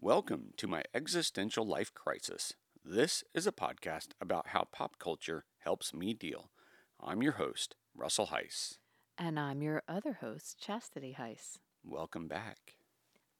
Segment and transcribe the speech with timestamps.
[0.00, 2.54] Welcome to my existential life crisis.
[2.84, 6.50] This is a podcast about how pop culture helps me deal.
[7.00, 8.76] I'm your host, Russell Heiss.
[9.18, 11.58] And I'm your other host, Chastity Heiss.
[11.84, 12.76] Welcome back.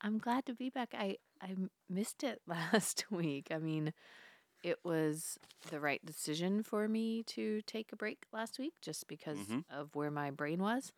[0.00, 0.94] I'm glad to be back.
[0.96, 1.54] I, I
[1.88, 3.48] missed it last week.
[3.50, 3.92] I mean,
[4.62, 5.38] it was
[5.70, 9.64] the right decision for me to take a break last week just because Mhm.
[9.70, 10.92] of where my brain was.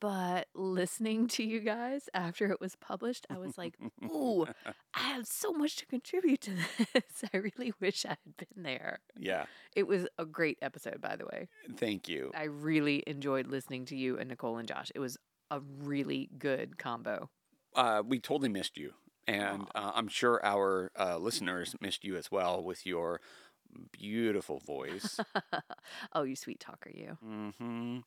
[0.00, 4.46] But listening to you guys after it was published, I was like, ooh,
[4.94, 6.50] I have so much to contribute to
[6.94, 7.24] this.
[7.34, 8.98] I really wish I had been there.
[9.18, 11.48] Yeah, It was a great episode, by the way.
[11.76, 12.30] thank you.
[12.34, 14.90] I really enjoyed listening to you and Nicole and Josh.
[14.94, 15.16] It was
[15.50, 17.30] a really good combo.
[17.74, 18.92] Uh, we totally missed you.
[19.26, 23.20] And uh, I'm sure our uh, listeners missed you as well with your
[23.92, 25.18] beautiful voice.
[26.12, 27.16] oh, you sweet talker, you.
[27.22, 27.98] hmm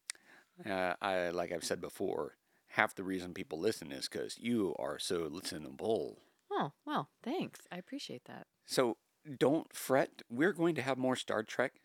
[0.65, 2.37] Uh, I, like I've said before,
[2.69, 6.17] half the reason people listen is because you are so listenable.
[6.51, 7.59] Oh, well, thanks.
[7.71, 8.47] I appreciate that.
[8.65, 8.97] So
[9.37, 10.21] don't fret.
[10.29, 11.81] We're going to have more Star Trek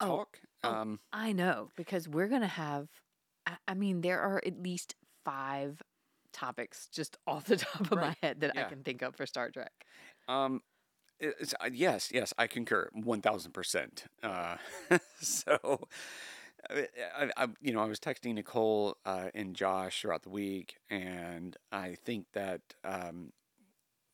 [0.00, 0.40] Oh, talk.
[0.64, 0.70] oh.
[0.70, 2.88] Um, I know because we're going to have,
[3.46, 5.80] I, I mean, there are at least five
[6.32, 9.50] topics just off the top of my head that I can think of for Star
[9.50, 9.72] Trek.
[10.28, 10.60] um,
[11.20, 14.04] it's, uh, yes, yes, I concur, one thousand percent.
[14.22, 14.56] Uh,
[15.20, 15.88] So,
[16.70, 21.56] I, I, you know, I was texting Nicole uh, and Josh throughout the week, and
[21.70, 23.32] I think that um,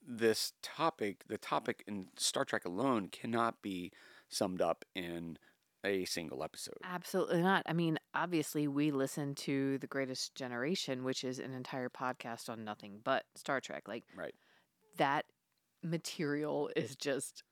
[0.06, 3.92] this topic, the topic in Star Trek alone, cannot be
[4.28, 5.38] summed up in
[5.84, 6.78] a single episode.
[6.84, 7.62] Absolutely not.
[7.66, 12.64] I mean, obviously, we listen to The Greatest Generation, which is an entire podcast on
[12.64, 13.86] nothing but Star Trek.
[13.86, 14.34] Like, Right.
[14.96, 15.26] that
[15.82, 17.44] material is just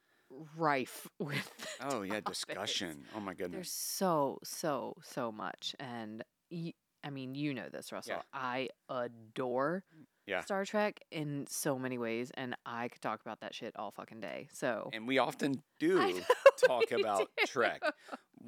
[0.56, 1.66] rife with.
[1.80, 2.44] Oh yeah, topics.
[2.44, 3.04] discussion.
[3.16, 3.52] Oh my goodness.
[3.52, 5.74] There's so, so, so much.
[5.78, 6.74] And y-
[7.04, 8.16] I mean, you know this, Russell.
[8.16, 8.22] Yeah.
[8.32, 9.84] I adore
[10.26, 10.40] Yeah.
[10.40, 14.18] Star Trek in so many ways, and I could talk about that shit all fucking
[14.20, 14.48] day.
[14.52, 16.20] So, And we often do know
[16.66, 17.46] talk about do.
[17.46, 17.80] Trek.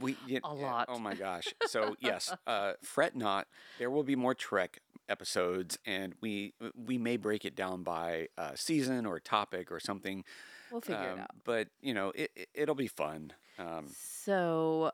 [0.00, 0.86] We y- A yeah, lot.
[0.88, 1.46] Oh my gosh.
[1.66, 3.46] So yes, uh, fret not.
[3.78, 8.52] There will be more Trek episodes, and we we may break it down by uh,
[8.56, 10.24] season or topic or something.
[10.70, 11.30] We'll figure um, it out.
[11.44, 13.32] But you know, it, it it'll be fun.
[13.58, 14.90] Um, So,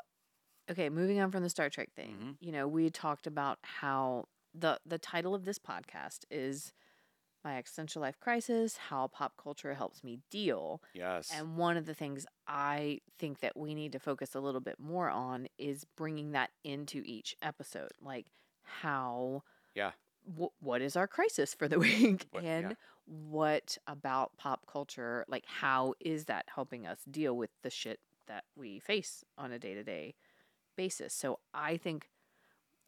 [0.71, 2.17] okay, moving on from the Star Trek thing.
[2.21, 2.37] Mhm.
[2.41, 6.73] You know, we talked about how the the title of this podcast is
[7.45, 10.83] my existential life crisis: how pop culture helps me deal.
[10.95, 11.31] yes.
[11.33, 14.79] And one of the things I think that we need to focus a little bit
[14.79, 18.27] more on is bringing that into each episode, like
[18.63, 19.43] how
[19.75, 19.93] Yeah.
[20.27, 22.27] Wh- what is our crisis for the week?
[22.31, 22.75] What- and yeah.
[23.07, 25.25] what about pop culture?
[25.29, 29.59] Like how is that helping us deal with the shit that we face on a
[29.59, 30.15] day-to-day
[30.77, 31.15] basis?
[31.15, 32.09] So i think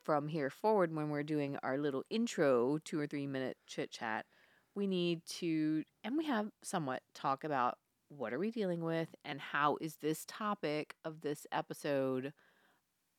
[0.07, 4.25] from here forward when we're doing our little intro two or three minute chit chat
[4.77, 7.77] we need to and we have somewhat talk about
[8.09, 12.33] what are we dealing with and how is this topic of this episode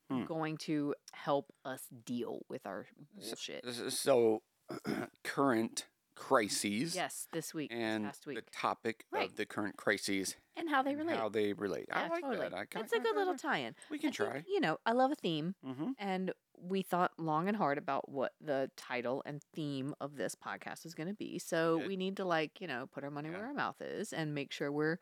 [0.09, 0.23] Hmm.
[0.25, 2.85] going to help us deal with our
[3.15, 4.41] bullshit s- So,
[5.23, 5.85] current
[6.15, 6.95] crises.
[6.95, 9.29] Yes, this week, this And the week, topic Right.
[9.29, 11.17] of the current crises and how they and relate.
[11.17, 11.87] how they relate.
[11.91, 12.49] I Yeah, like totally.
[12.49, 12.53] that.
[12.75, 13.75] I It's a good little tie-in.
[13.91, 14.43] We can I think, try.
[14.47, 15.91] you know, I love a theme, Mm-hmm.
[15.99, 20.83] and we thought long and hard about what the title and theme of this podcast
[20.85, 21.37] was going to be.
[21.37, 23.37] So we need to, like, you know, put our money Yeah.
[23.37, 24.97] where our mouth is and make sure we're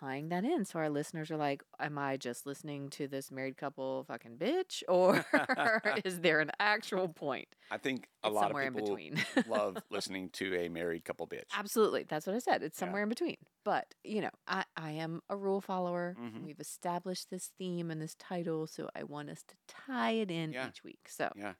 [0.00, 0.64] tying that in.
[0.64, 4.82] So our listeners are like, "Am I just listening to this married couple fucking bitch,
[4.88, 5.24] or
[6.04, 9.24] is there an actual point?" I think a It's lot of somewhere in people between.
[9.46, 11.44] love listening to a married couple bitch.
[11.56, 12.04] Absolutely.
[12.08, 12.62] That's what I said.
[12.62, 12.86] It's Yeah.
[12.86, 13.36] somewhere in between.
[13.64, 16.14] But, you know, I, I am a rule follower.
[16.20, 16.44] Mhm.
[16.44, 20.52] We've established this theme and this title, so I want us to tie it in
[20.52, 20.68] Yeah.
[20.68, 21.08] each week.
[21.08, 21.54] So, Yeah.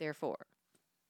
[0.00, 0.46] therefore,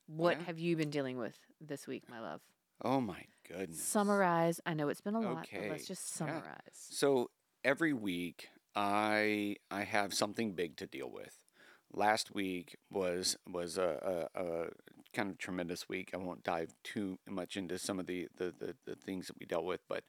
[0.07, 0.45] what Yeah.
[0.45, 2.43] have you been dealing with this week, my love?
[2.85, 3.81] Oh my goodness.
[3.83, 4.61] Summarize.
[4.67, 6.17] I know it's been a lot, but let's just Yeah.
[6.19, 6.87] summarize.
[6.91, 7.31] So
[7.65, 11.45] every week I I have something big to deal with.
[11.93, 14.67] Last week was was a, a, a
[15.13, 16.11] kind of tremendous week.
[16.13, 19.47] I won't dive too much into some of the the, the, the things that we
[19.47, 20.03] dealt with, but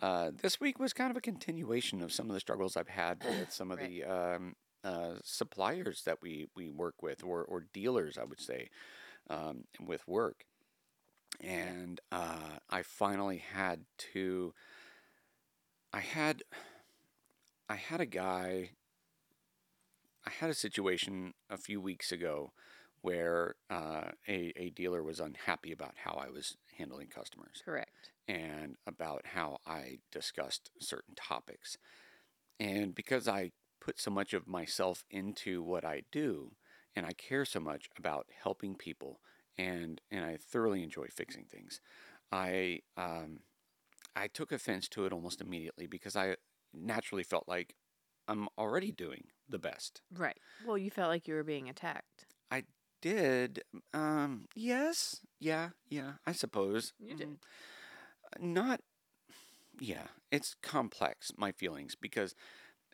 [0.00, 3.22] uh, this week was kind of a continuation of some of the struggles I've had
[3.24, 3.88] with some of Right.
[3.88, 4.54] the um,
[4.84, 8.68] uh, suppliers that we, we work with, or, or dealers, I would say,
[9.28, 10.44] um, with work.
[11.40, 14.54] And uh, I finally had to.
[15.92, 16.42] I had.
[17.68, 18.70] I had a guy.
[20.26, 22.52] I had a situation a few weeks ago
[23.00, 28.10] where uh, a, a dealer was unhappy about how I was handling customers Correct.
[28.26, 31.78] and about how I discussed certain topics.
[32.58, 36.52] And because I put so much of myself into what I do
[36.96, 39.20] and I care so much about helping people
[39.58, 41.80] and and I thoroughly enjoy fixing things,
[42.32, 43.40] I um,
[44.16, 46.36] I took offense to it almost immediately because I
[46.72, 47.74] naturally felt like
[48.28, 50.02] I'm already doing the best.
[50.14, 50.38] Right.
[50.66, 52.26] Well, you felt like you were being attacked.
[52.50, 52.64] I
[53.00, 53.62] did.
[53.94, 55.20] Um, yes.
[55.40, 55.70] Yeah.
[55.88, 56.12] Yeah.
[56.26, 56.92] I suppose.
[56.98, 57.28] You did.
[57.28, 57.36] Mm,
[58.40, 58.80] Not.
[59.80, 60.08] Yeah.
[60.30, 62.34] It's complex, my feelings, because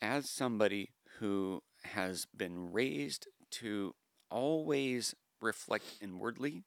[0.00, 3.94] as somebody who has been raised to
[4.30, 5.14] always
[5.44, 6.64] reflect inwardly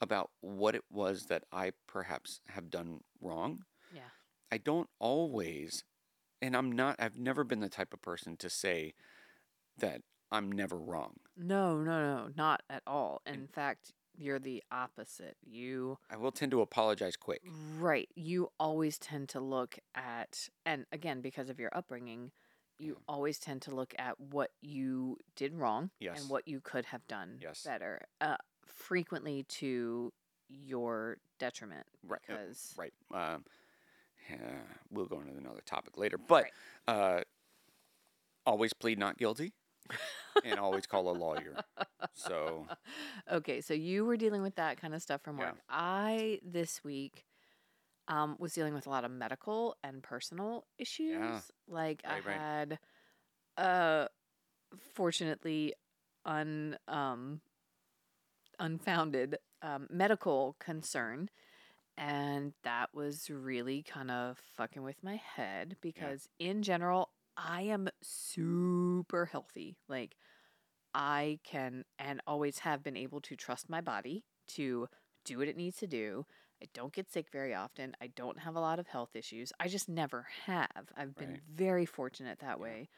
[0.00, 3.64] about what it was that I perhaps have done wrong,
[3.94, 4.08] Yeah.
[4.50, 5.84] I don't always,
[6.40, 8.94] and I'm not, I've never been the type of person to say
[9.78, 11.14] that I'm never wrong.
[11.36, 13.22] No, no, no, not at all.
[13.26, 15.36] In And- fact, you're the opposite.
[15.42, 17.40] You I will tend to apologize quick.
[17.78, 18.08] right.
[18.14, 22.32] You always tend to look at and again because of your upbringing,
[22.82, 23.14] you Yeah.
[23.14, 26.20] always tend to look at what you did wrong Yes.
[26.20, 27.62] and what you could have done Yes.
[27.64, 28.00] better.
[28.20, 28.36] Uh
[28.66, 30.12] frequently to
[30.48, 32.20] your detriment Right.
[32.30, 32.36] uh,
[32.76, 32.92] Right.
[33.12, 33.44] Um,
[34.32, 34.36] uh,
[34.90, 36.52] we'll go into another topic later, but Right.
[36.88, 37.20] uh,
[38.46, 39.52] always plead not guilty,
[40.44, 41.58] and always call a lawyer.
[42.14, 42.66] So
[43.32, 45.46] okay, so you were dealing with that kind of stuff from Yeah.
[45.46, 45.58] work.
[45.68, 47.24] I this week
[48.08, 51.50] um, was dealing with a lot of medical and personal issues.
[51.68, 52.42] Like Right, I right.
[52.42, 52.78] had,
[53.56, 54.08] uh,
[54.94, 55.74] fortunately,
[56.24, 57.42] un um,
[58.58, 61.28] unfounded um, medical concern.
[61.98, 67.88] And that was really kind of fucking with my head because, in general, I am
[68.02, 69.78] super healthy.
[69.88, 70.16] Like,
[70.94, 74.88] I can and always have been able to trust my body to
[75.24, 76.26] do what it needs to do.
[76.62, 77.96] I don't get sick very often.
[78.00, 79.52] I don't have a lot of health issues.
[79.60, 80.92] I just never have.
[80.96, 81.42] I've been Right.
[81.52, 82.60] very fortunate that Yeah.
[82.60, 82.88] way.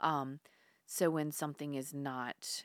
[0.00, 0.40] Um,
[0.86, 2.64] so when something is not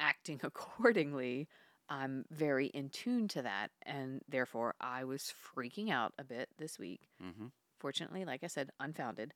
[0.00, 1.48] acting accordingly,
[1.88, 3.70] I'm very in tune to that.
[3.82, 7.48] And therefore, I was freaking out a bit this week hmm
[7.80, 9.34] fortunately, like I said, unfounded.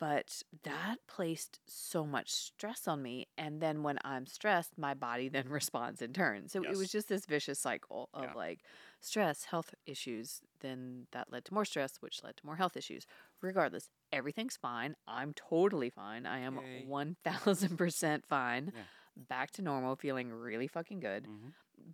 [0.00, 3.28] But that placed so much stress on me.
[3.38, 6.48] And then when I'm stressed, my body then responds in turn.
[6.48, 8.32] So it was just this vicious cycle of Yeah.
[8.34, 8.60] like
[9.00, 10.40] stress, health issues.
[10.60, 13.06] Then that led to more stress, which led to more health issues.
[13.40, 14.96] Regardless, everything's fine.
[15.06, 16.26] I'm totally fine.
[16.26, 16.84] I am Yay.
[16.88, 18.72] 1000% fine.
[18.74, 18.82] Yeah.
[19.28, 21.48] Back to normal, feeling really fucking good hmm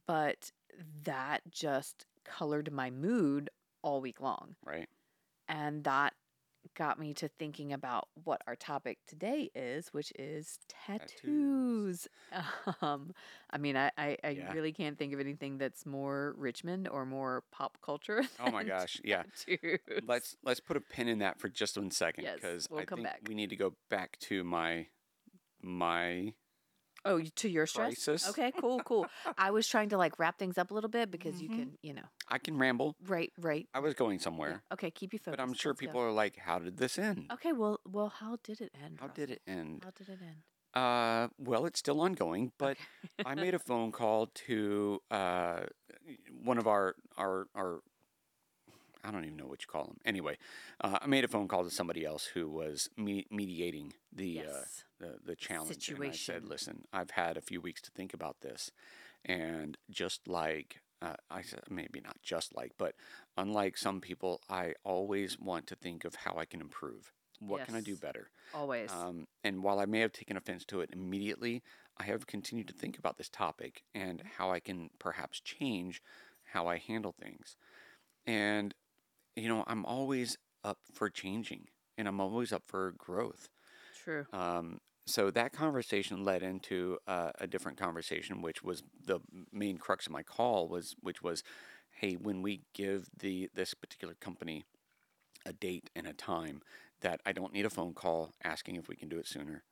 [0.07, 0.53] but
[1.05, 3.51] that just colored my mood
[3.83, 4.55] all week long.
[4.65, 4.89] right.
[5.49, 6.15] And that
[6.75, 12.09] got me to thinking about what our topic today is, which is tattoos.
[12.83, 13.13] Um,
[13.51, 14.53] I mean, I, I, I Yeah.
[14.53, 18.23] really can't think of anything that's more Richmond or more pop culture.
[18.39, 19.25] Oh my gosh, yeah.
[19.47, 19.79] tattoos.
[20.07, 22.85] Let's let's put a pin in that for just one second Yes, because we'll I
[22.85, 23.21] come think back.
[23.29, 24.87] we need to go back to my
[25.63, 26.33] my
[27.05, 28.07] Oh, to your stress?
[28.07, 28.29] crisis.
[28.31, 29.07] Okay, cool, cool.
[29.39, 31.57] I was trying to like wrap things up a little bit because you Mhm.
[31.57, 32.95] can, you know, I can ramble.
[33.07, 33.67] right, right.
[33.75, 35.39] I was going somewhere, Okay, keep you focused.
[35.39, 35.87] but I'm sure let's go.
[35.87, 37.31] people are like, "How did this end?
[37.33, 38.99] Okay, well, well, how did it end?
[39.01, 40.43] How did it end?" How did it end?
[40.75, 42.77] Uh, well, it's still ongoing, but.
[43.23, 45.61] I made a phone call to uh,
[46.43, 47.81] one of our our our
[49.05, 49.99] I don't even know what you call them.
[50.05, 50.37] Anyway,
[50.81, 54.43] uh, I made a phone call to somebody else who was me- mediating the uh,
[54.99, 58.41] the the challenge, and I said, "Listen, I've had a few weeks to think about
[58.41, 58.71] this,
[59.25, 62.95] and just like uh, I said, maybe not just like, but
[63.37, 67.13] unlike some people, I always want to think of how I can improve.
[67.41, 68.29] What can I do better?
[68.53, 68.91] Always.
[68.93, 71.63] Um, and while I may have taken offense to it immediately,
[71.97, 76.03] I have continued to think about this topic and how I can perhaps change
[76.53, 77.57] how I handle things.
[78.27, 78.75] And,
[79.37, 83.49] you know, I'm always up for changing and I'm always up for growth.
[84.05, 84.27] True.
[84.33, 89.21] Um, so that conversation led into uh, a different conversation, which was the
[89.53, 91.43] main crux of my call was, which was,
[91.91, 94.65] hey, when we give the this particular company
[95.45, 96.63] a date and a time,
[97.01, 99.65] that I don't need a phone call asking if we can do it sooner.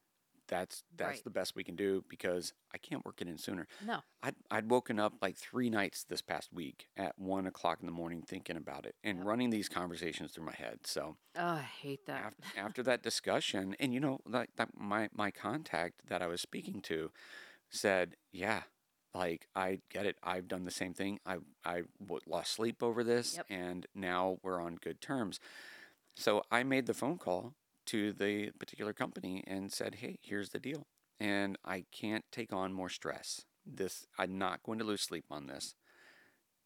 [0.48, 1.24] That's that's Right.
[1.24, 3.66] the best we can do because I can't work it in sooner.
[3.84, 4.00] No.
[4.22, 7.92] I'd I'd woken up like three nights this past week at one o'clock in the
[7.92, 9.26] morning thinking about it and Yep.
[9.26, 10.80] running these conversations through my head.
[10.86, 12.24] So Oh, I hate that.
[12.24, 16.40] after, after that discussion, and you know, like that, my my contact that I was
[16.40, 17.12] speaking to
[17.70, 18.62] said, "Yeah,
[19.14, 20.16] like I get it.
[20.22, 21.20] I've done the same thing.
[21.26, 23.46] I I w- lost sleep over this, Yep.
[23.50, 25.38] and now we're on good terms."
[26.16, 27.54] So I made the phone call
[27.88, 30.86] to the particular company and said, "Hey, here's the deal,
[31.20, 33.44] and I can't take on more stress.
[33.66, 35.74] This I'm not going to lose sleep on this.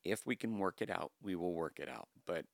[0.05, 2.09] If we can work it out, we will work it out.
[2.26, 2.45] But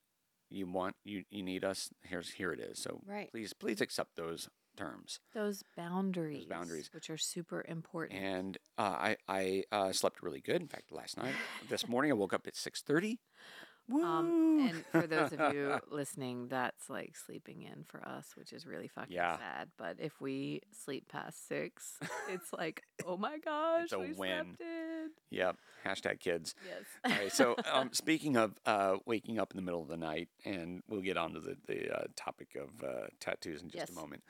[0.49, 1.89] you want you you need us.
[2.03, 2.79] Here's here it is.
[2.79, 3.29] So Right.
[3.31, 5.19] please please accept those terms.
[5.33, 6.37] Those boundaries.
[6.39, 6.89] those boundaries.
[6.93, 8.19] Which are super important.
[8.19, 10.61] And uh, I I uh, slept really good.
[10.61, 11.35] In fact, last night,
[11.69, 13.19] this morning I woke up at six thirty.
[13.19, 13.68] Woo!
[13.91, 18.65] Um, and for those of you listening, that's like sleeping in for us, which is
[18.65, 19.37] really fucking Yeah.
[19.37, 19.69] sad.
[19.77, 21.97] But if we sleep past six,
[22.29, 24.15] it's like, oh my gosh, a we win.
[24.57, 25.09] slept in.
[25.31, 25.55] yep.
[25.85, 26.55] Hashtag kids.
[26.65, 26.83] Yes.
[27.05, 27.31] All right.
[27.31, 31.01] So, um, speaking of uh, waking up in the middle of the night, and we'll
[31.01, 33.89] get on to the, the uh, topic of uh, tattoos in just Yes.
[33.89, 34.23] a moment.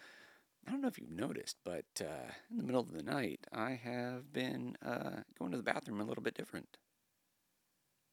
[0.68, 3.72] I don't know if you've noticed, but uh, in the middle of the night, I
[3.72, 6.78] have been uh, going to the bathroom a little bit different.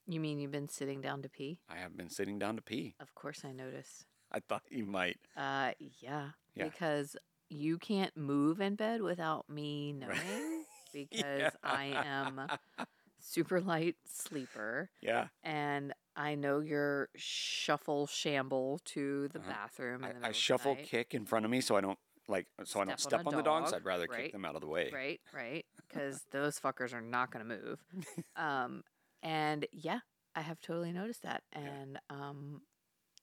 [0.06, 1.58] You mean you've been sitting down to pee?
[1.68, 2.94] I have been sitting down to pee.
[3.00, 4.06] Of course, I noticed.
[4.32, 5.18] I thought you might.
[5.36, 6.64] Uh, yeah, Yeah.
[6.64, 7.16] because
[7.48, 12.40] you can't move in bed without me knowing, because I am
[13.20, 14.90] super light sleeper.
[15.00, 15.28] Yeah.
[15.42, 19.50] and I know your shuffle shamble to the Uh-huh.
[19.50, 20.04] bathroom.
[20.04, 21.98] I, I shuffle kick in front of me so I don't
[22.28, 23.72] like so I don't Step on step on, the dogs.
[23.74, 24.90] I'd rather right, kick them out of the way.
[24.92, 27.78] Right, right, because those fuckers are not going to move.
[28.36, 28.82] um,
[29.22, 30.00] and yeah,
[30.34, 32.62] I have totally noticed that, and um,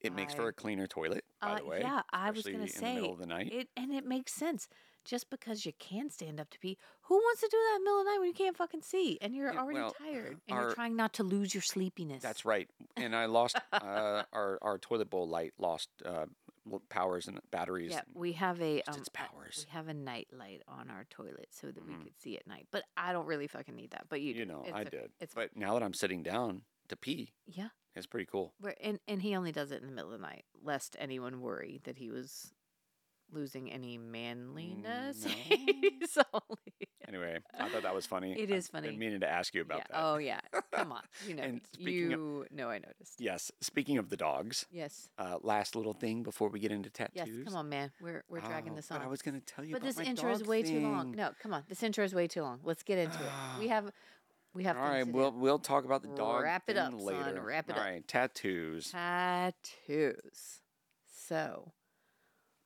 [0.01, 1.81] It makes for a cleaner toilet, by uh, the way.
[1.81, 3.53] yeah, I was gonna say in the middle of the night.
[3.53, 4.67] it, and it makes sense.
[5.05, 7.85] Just because you can stand up to pee, who wants to do that in the
[7.85, 10.41] middle of the night when you can't fucking see and you're Yeah, already well, tired
[10.47, 12.23] and our- you're trying not to lose your sleepiness?
[12.23, 12.69] That's right.
[12.97, 16.25] And I lost uh, our our toilet bowl light lost uh,
[16.89, 17.91] powers and batteries.
[17.91, 19.65] Yeah, and we have a um, its powers.
[19.67, 22.03] we have a night light on our toilet so that we Mhm.
[22.03, 22.67] could see at night.
[22.71, 24.07] But I don't really fucking need that.
[24.09, 24.89] But you, you know, I okay.
[24.89, 25.11] did.
[25.19, 27.69] It's but now that I'm sitting down to pee, yeah.
[27.95, 28.53] it's pretty cool.
[28.81, 31.81] And and he only does it in the middle of the night, lest anyone worry
[31.83, 32.53] that he was
[33.33, 35.25] losing any manliness.
[35.25, 35.31] no.
[35.31, 38.31] He's only- Anyway, I thought that was funny.
[38.39, 38.87] It I- is funny.
[38.89, 39.83] Been meaning to ask you about yeah.
[39.91, 39.99] that.
[40.01, 40.39] Oh yeah.
[40.71, 41.01] Come on.
[41.27, 41.43] You know.
[41.43, 43.19] And speaking of- you know I noticed.
[43.19, 43.51] Yes.
[43.61, 45.09] Speaking of the dogs, Yes.
[45.17, 47.13] uh, last little thing before we get into tattoos.
[47.27, 47.29] Yes.
[47.45, 47.91] Come on, man.
[48.01, 49.01] We're we're dragging Oh, this but on.
[49.03, 51.11] I was going to tell you but this intro is way too long.
[51.11, 51.63] No, come on.
[51.67, 52.59] This intro is way too long.
[52.63, 53.31] Let's get into it.
[53.59, 53.91] We have
[54.55, 55.11] we have All right, do.
[55.11, 57.85] we'll we'll talk about the dog Wrap it thing up, son, wrap it All up.
[57.85, 58.91] right, tattoos.
[58.91, 60.59] tattoos.
[61.27, 61.71] So,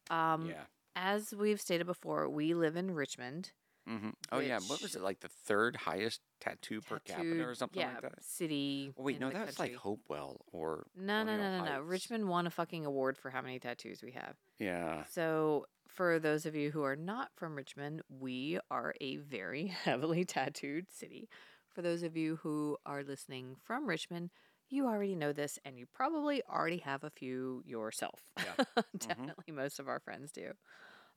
[0.09, 0.63] um, yeah.
[0.95, 3.51] as we've stated before, we live in Richmond.
[3.87, 7.81] hmm Oh yeah, what was it like the third highest tattoo per capita or something
[7.81, 8.23] yeah, like that?
[8.23, 8.93] City.
[8.97, 9.75] Oh, wait, no, that's like.
[9.75, 11.81] Hopewell or No, no, no, no, no.
[11.81, 14.35] Richmond won a fucking award for how many tattoos we have.
[14.59, 15.03] Yeah.
[15.11, 20.25] So, for those of you who are not from Richmond, we are a very heavily
[20.25, 21.29] tattooed city.
[21.69, 24.31] For those of you who are listening from Richmond,
[24.69, 28.21] you already know this and you probably already have a few yourself.
[28.43, 28.65] Yeah.
[28.97, 30.51] Definitely most of our friends do.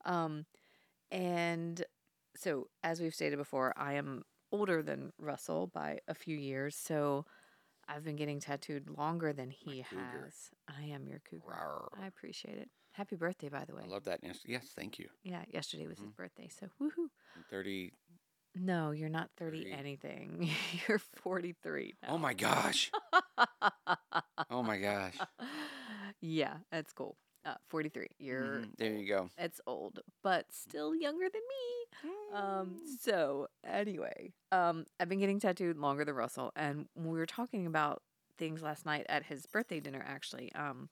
[0.05, 0.47] Um,
[1.11, 1.85] and
[2.37, 6.77] so, as we've stated before, I am older than Russell by a few years.
[6.77, 7.27] So,
[7.89, 10.51] I've been getting tattooed longer than he has.
[10.69, 11.43] I am your cougar.
[11.47, 11.89] Rawr.
[12.03, 12.71] I appreciate it.
[12.93, 13.83] Happy birthday, by the way.
[13.85, 14.21] I love that.
[14.47, 15.09] Yes, thank you.
[15.23, 16.17] Yeah, yesterday was his Mhm.
[16.17, 17.09] birthday, so woohoo.
[17.37, 17.93] I'm Thirty.
[18.55, 19.73] No, you're not 30 Three.
[19.73, 20.51] anything.
[20.89, 22.09] you're 43 now.
[22.15, 22.91] Oh my gosh.
[24.51, 25.17] oh my gosh.
[26.21, 27.17] yeah, that's cool.
[27.45, 28.07] Uh, 43.
[28.19, 29.31] You're Mhm, There you go.
[29.39, 32.37] it's old, but still younger than me.
[32.37, 37.67] Um, so anyway, um, I've been getting tattooed longer than Russell, and we were talking
[37.67, 38.03] about
[38.39, 40.05] things last night at his birthday dinner.
[40.07, 40.89] Actually, um,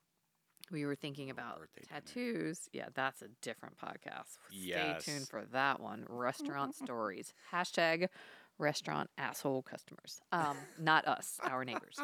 [0.71, 2.01] we were thinking about birthday dinner.
[2.01, 2.69] tattoos.
[2.73, 4.37] Yeah, that's a different podcast.
[4.49, 5.05] Stay Yes.
[5.05, 6.05] tuned for that one.
[6.09, 7.33] Restaurant stories.
[7.53, 8.09] Hashtag
[8.59, 10.21] restaurant asshole customers.
[10.33, 11.99] Um, not us, our neighbors.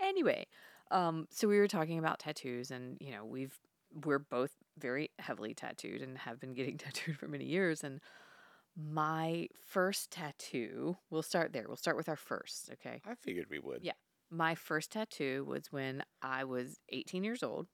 [0.00, 0.46] Anyway,
[0.90, 3.58] um, so we were talking about tattoos, and you know, we've
[4.04, 7.84] we're both very heavily tattooed and have been getting tattooed for many years.
[7.84, 8.00] And
[8.76, 11.64] my first tattoo, we'll start there.
[11.68, 13.00] We'll start with our first, okay?
[13.06, 13.80] I figured we would.
[13.82, 13.92] Yeah.
[14.30, 17.68] My first tattoo was when I was 18 years old.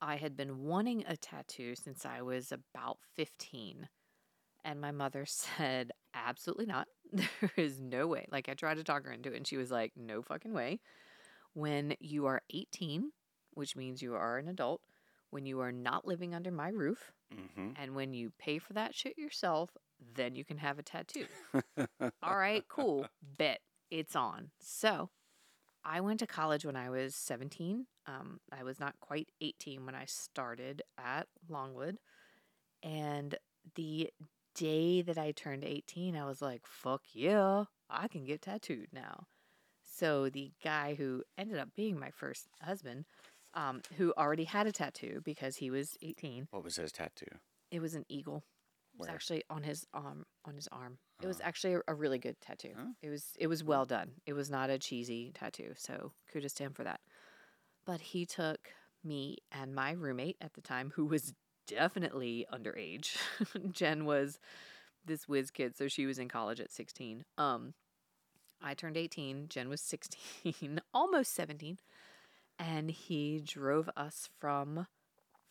[0.00, 3.88] I had been wanting a tattoo since I was about 15.
[4.64, 6.88] And my mother said, absolutely not.
[7.12, 8.26] There is no way.
[8.30, 10.78] Like, I tried to talk her into it, and she was like, no fucking way.
[11.54, 13.10] When you are 18,
[13.54, 14.80] which means you are an adult,
[15.30, 17.70] when you are not living under my roof, Mm-hmm.
[17.80, 19.70] and when you pay for that shit yourself,
[20.16, 21.26] then you can have a tattoo.
[22.22, 23.06] All right, cool.
[23.38, 24.50] Bet it's on.
[24.60, 25.10] So
[25.84, 27.86] I went to college when I was 17.
[28.06, 31.98] Um, I was not quite 18 when I started at Longwood.
[32.82, 33.36] And
[33.74, 34.10] the
[34.54, 39.26] day that I turned 18, I was like, fuck yeah, I can get tattooed now.
[39.82, 43.04] So the guy who ended up being my first husband,
[43.54, 47.26] um, who already had a tattoo because he was 18, What was his tattoo?
[47.70, 48.44] it was an eagle.
[48.94, 50.26] It was actually on his arm.
[50.44, 50.98] On his arm.
[51.22, 52.72] It was actually a, a really good tattoo.
[52.76, 52.92] Oh.
[53.02, 54.10] It was it was well done.
[54.26, 55.72] It was not a cheesy tattoo.
[55.76, 57.00] So kudos to him for that.
[57.86, 58.68] But he took
[59.02, 61.32] me and my roommate at the time, who was
[61.66, 63.16] definitely underage.
[63.72, 64.38] Jen was
[65.04, 67.24] this whiz kid, so she was in college at sixteen.
[67.38, 67.74] Um,
[68.62, 69.46] I turned 18.
[69.48, 69.80] Jen was
[70.44, 71.78] 16, almost 17.
[72.58, 74.86] And he drove us from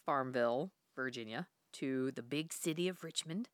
[0.06, 3.50] Farmville, Virginia, to the big city of Richmond.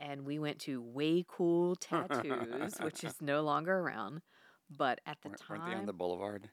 [0.00, 4.22] And we went to Way Cool Tattoos, which is no longer around.
[4.70, 6.48] But at the Weren't- time, Weren't they on the boulevard?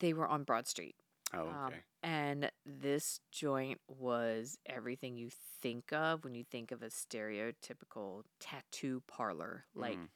[0.00, 0.96] They were on Broad Street.
[1.32, 5.30] Oh, Um, and this joint was everything you
[5.62, 9.66] think of when you think of a stereotypical tattoo parlor.
[9.74, 10.08] Like, Mm.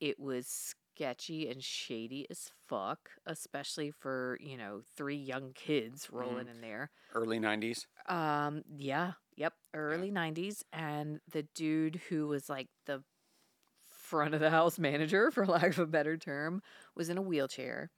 [0.00, 0.46] it was
[0.94, 6.90] sketchy and shady as fuck, especially for, you know, three young kids rolling in there.
[7.14, 7.86] Early 90s?
[8.06, 10.62] Um, yeah, yep, early 90s.
[10.72, 13.02] And the dude who was like the
[13.88, 16.62] front of the house manager, for lack of a better term,
[16.94, 17.90] was in a wheelchair.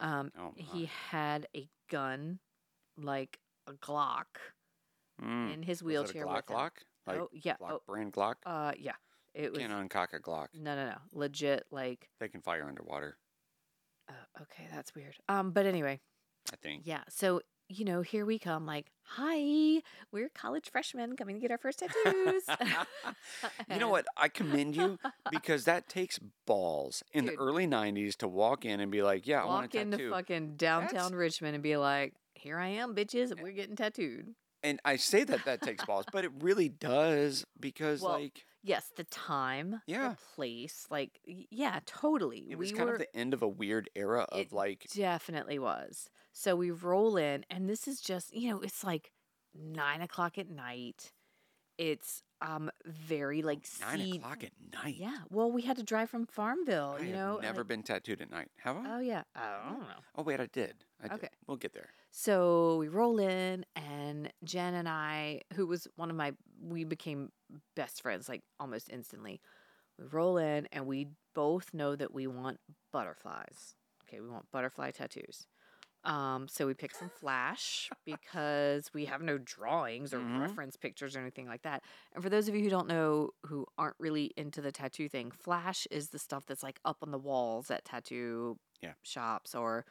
[0.00, 2.38] Um, Oh, he had a gun,
[2.96, 4.26] like a Glock,
[5.22, 5.54] Mm.
[5.54, 6.26] in his Was it a wheelchair.
[6.26, 6.44] Glock.
[6.46, 6.70] Glock?
[7.06, 7.56] Like oh yeah.
[7.56, 8.34] Glock Oh, brand Glock?
[8.44, 8.96] uh, yeah.
[9.34, 10.48] It was Can't uncock a Glock.
[10.54, 10.96] no, no, no.
[11.12, 12.08] Legit, like.
[12.20, 13.16] They can fire underwater,
[14.08, 14.12] Uh,
[14.42, 15.14] okay, that's weird.
[15.28, 16.00] Um, but anyway,
[16.52, 16.82] I think.
[16.86, 17.02] yeah.
[17.08, 18.66] So you know, here we come.
[18.66, 19.82] Like, hi,
[20.12, 22.44] we're college freshmen coming to get our first tattoos.
[23.70, 24.06] you know what?
[24.16, 24.98] I commend you
[25.30, 27.34] because that takes balls in Dude.
[27.34, 29.96] the early 90s to walk in and be like, yeah, I want Walk a into
[29.96, 30.10] tattoo.
[30.10, 34.80] fucking downtown Richmond and be like, "Here I am, bitches, and we're getting tattooed." and
[34.84, 39.04] I say that that takes balls, but it really does because, Well, like, Yes, the
[39.04, 40.08] time, Yeah.
[40.10, 42.46] the place, like, yeah, totally.
[42.50, 44.86] it was we kind were of the end of a weird era of, It like,
[44.94, 46.10] definitely was.
[46.32, 49.12] So we roll in, and this is just, you know, it's like
[49.54, 51.12] nine o'clock at night.
[51.78, 54.96] It's um very like nine seed- o'clock at night.
[54.96, 55.18] Yeah.
[55.30, 57.38] Well, we had to drive from Farmville, I you have know.
[57.38, 58.48] never been tattooed at night.
[58.64, 58.96] Have I?
[58.96, 59.22] Oh yeah.
[59.34, 59.86] I don't know.
[60.16, 60.74] Oh, wait, I did.
[61.02, 61.14] I did.
[61.14, 61.28] Okay.
[61.46, 61.90] We'll get there.
[62.18, 66.32] So we roll in, and Jen and I, who was one of my,
[66.62, 67.30] we became
[67.74, 69.42] best friends like almost instantly.
[69.98, 72.58] We roll in, and we both know that we want
[72.90, 73.76] butterflies.
[74.08, 75.46] Okay, we want butterfly tattoos.
[76.04, 80.40] Um, so we pick some flash because we have no drawings or Mhm.
[80.40, 81.82] reference pictures or anything like that.
[82.14, 85.30] And for those of you who don't know, who aren't really into the tattoo thing,
[85.32, 88.94] flash is the stuff that's like up on the walls at tattoo Yeah.
[89.02, 89.84] shops or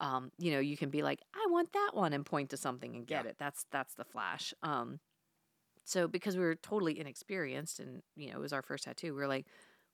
[0.00, 2.94] um, you know, you can be like, I want that one and point to something
[2.94, 3.30] and get Yeah.
[3.30, 3.36] it.
[3.38, 4.52] That's that's the flash.
[4.62, 5.00] Um,
[5.84, 9.20] so because we were totally inexperienced and you know it was our first tattoo, we
[9.20, 9.46] were like,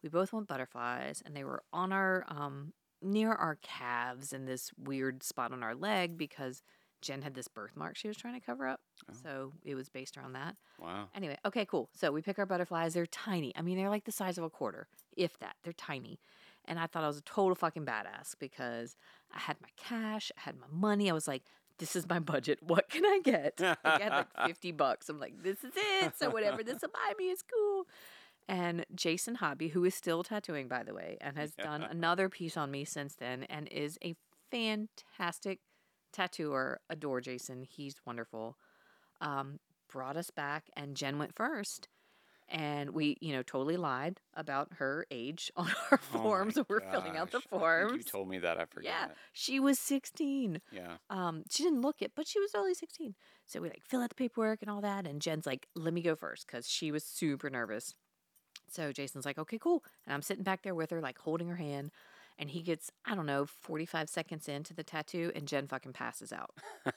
[0.03, 4.71] we both want butterflies, and they were on our um near our calves in this
[4.79, 6.63] weird spot on our leg because
[7.01, 8.81] Jen had this birthmark she was trying to cover up.
[9.11, 9.15] Oh.
[9.23, 10.57] So it was based around that.
[10.79, 11.09] Wow.
[11.15, 11.91] Anyway, okay, cool.
[11.95, 12.95] So we pick our butterflies.
[12.95, 13.53] They're tiny.
[13.57, 14.87] I mean, they're like the size of a quarter,
[15.17, 15.57] if that.
[15.65, 16.21] They're tiny.
[16.65, 18.97] And I thought I was a total fucking badass because
[19.35, 21.11] I had my cash, I had my money.
[21.11, 21.43] I was like,
[21.79, 22.59] this is my budget.
[22.67, 23.61] What can I get?
[23.61, 25.09] Like, I had like 50 bucks.
[25.09, 26.15] I'm like, this is it.
[26.19, 27.87] So whatever this will buy me is cool.
[28.49, 32.57] And Jason Hobby, who is still tattooing, by the way, and has done another piece
[32.57, 34.15] on me since then and is a
[34.51, 35.61] fantastic
[36.13, 36.81] tattooer.
[36.91, 37.63] Adore Jason.
[37.63, 38.57] He's wonderful.
[39.21, 39.59] Um,
[39.91, 41.89] brought us back, and Jen went first.
[42.55, 46.57] And we, you know, totally lied about her age on our Oh forms.
[46.57, 47.47] when we're filling out the gosh.
[47.47, 47.93] I think forms.
[47.97, 48.59] You told me that.
[48.59, 48.85] I forgot.
[48.89, 50.61] yeah, she was 16.
[50.71, 50.97] Yeah.
[51.09, 53.15] Um, she didn't look it, but she was only 16.
[53.47, 55.07] So we like fill out the paperwork and all that.
[55.07, 57.95] And Jen's like, let me go first because she was super nervous.
[58.71, 59.83] So Jason's like, okay, cool.
[60.07, 61.91] And I'm sitting back there with her, like holding her hand.
[62.39, 66.33] And he gets, I don't know, 45 seconds into the tattoo, and Jen fucking passes
[66.33, 66.51] out.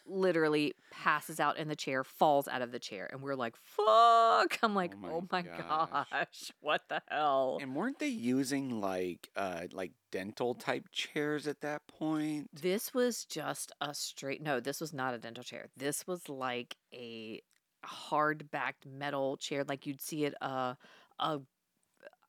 [0.05, 3.09] Literally passes out in the chair, falls out of the chair.
[3.11, 4.57] And we're like, fuck.
[4.63, 5.89] I'm like, my oh my, gosh.
[6.11, 7.59] gosh, what the hell?
[7.61, 12.49] And weren't they using like uh like dental type chairs at that point?
[12.53, 15.67] This was just a straight no, this was not a dental chair.
[15.77, 17.41] This was like a
[17.83, 20.75] hard backed metal chair like you'd see it a
[21.19, 21.39] a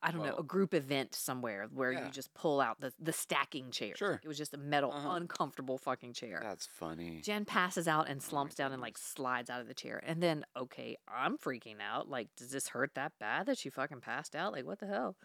[0.02, 2.04] I don't know, a group event somewhere where Yeah.
[2.06, 3.94] you just pull out the the stacking chair.
[3.96, 4.20] Sure.
[4.22, 5.11] It was just a metal Uh-huh.
[5.12, 6.40] uncomfortable fucking chair.
[6.42, 7.20] That's funny.
[7.22, 10.02] Jen passes out and Oh slumps down and like slides out of the chair.
[10.06, 12.09] And then, okay, I'm freaking out.
[12.09, 14.52] Like, does this hurt that bad that she fucking passed out?
[14.52, 15.16] Like, what the hell?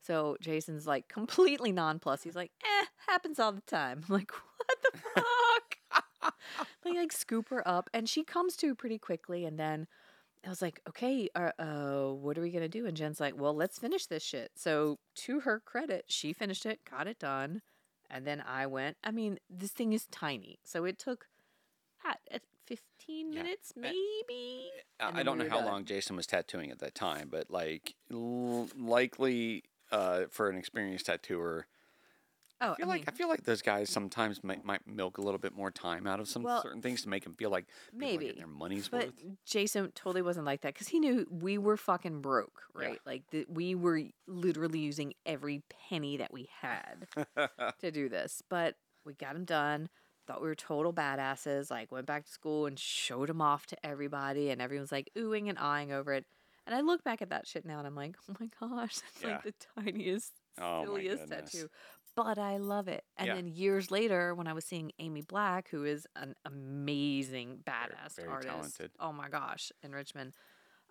[0.00, 2.22] So Jason's like completely nonplussed.
[2.24, 4.04] He's like, eh, happens all the time.
[4.08, 6.34] I'm like, what the fuck?
[6.82, 9.44] they like scoop her up and she comes to pretty quickly.
[9.44, 9.86] And then
[10.46, 12.86] I was like, okay, uh, uh, what are we going to do?
[12.86, 14.52] And Jen's like, well, let's finish this shit.
[14.56, 17.60] So to her credit, she finished it, got it done.
[18.10, 20.58] And then I went, I mean, this thing is tiny.
[20.64, 21.26] So it took
[22.04, 23.42] at, at 15 Yeah.
[23.42, 24.70] minutes, Uh, maybe.
[25.00, 25.66] I- I don't we know how done.
[25.66, 31.06] long Jason was tattooing at that time, but like l- likely uh, for an experienced
[31.06, 31.66] tattooer,
[32.60, 35.18] Oh, I feel I like mean, I feel like those guys sometimes might, might milk
[35.18, 37.50] a little bit more time out of some Well, certain things to make them feel
[37.50, 39.14] like maybe, their money's But worth.
[39.46, 42.88] Jason totally wasn't like that because he knew we were fucking broke, Yeah.
[42.88, 43.00] right?
[43.06, 47.06] Like the, we were literally using every penny that we had
[47.80, 48.42] to do this.
[48.48, 49.88] But we got him done.
[50.26, 51.70] Thought we were total badasses.
[51.70, 55.48] Like went back to school and showed him off to everybody, and everyone's like oohing
[55.48, 56.26] and eyeing over it.
[56.66, 59.22] And I look back at that shit now, and I'm like, oh my gosh, that's
[59.22, 59.28] Yeah.
[59.28, 61.68] like the tiniest, Oh silliest tattoo.
[62.24, 63.04] But I love it.
[63.16, 63.34] And Yeah.
[63.36, 68.28] then years later, when I was seeing Amy Black, who is an amazing badass very
[68.28, 68.90] artist, talented.
[69.00, 70.34] oh my gosh, in Richmond,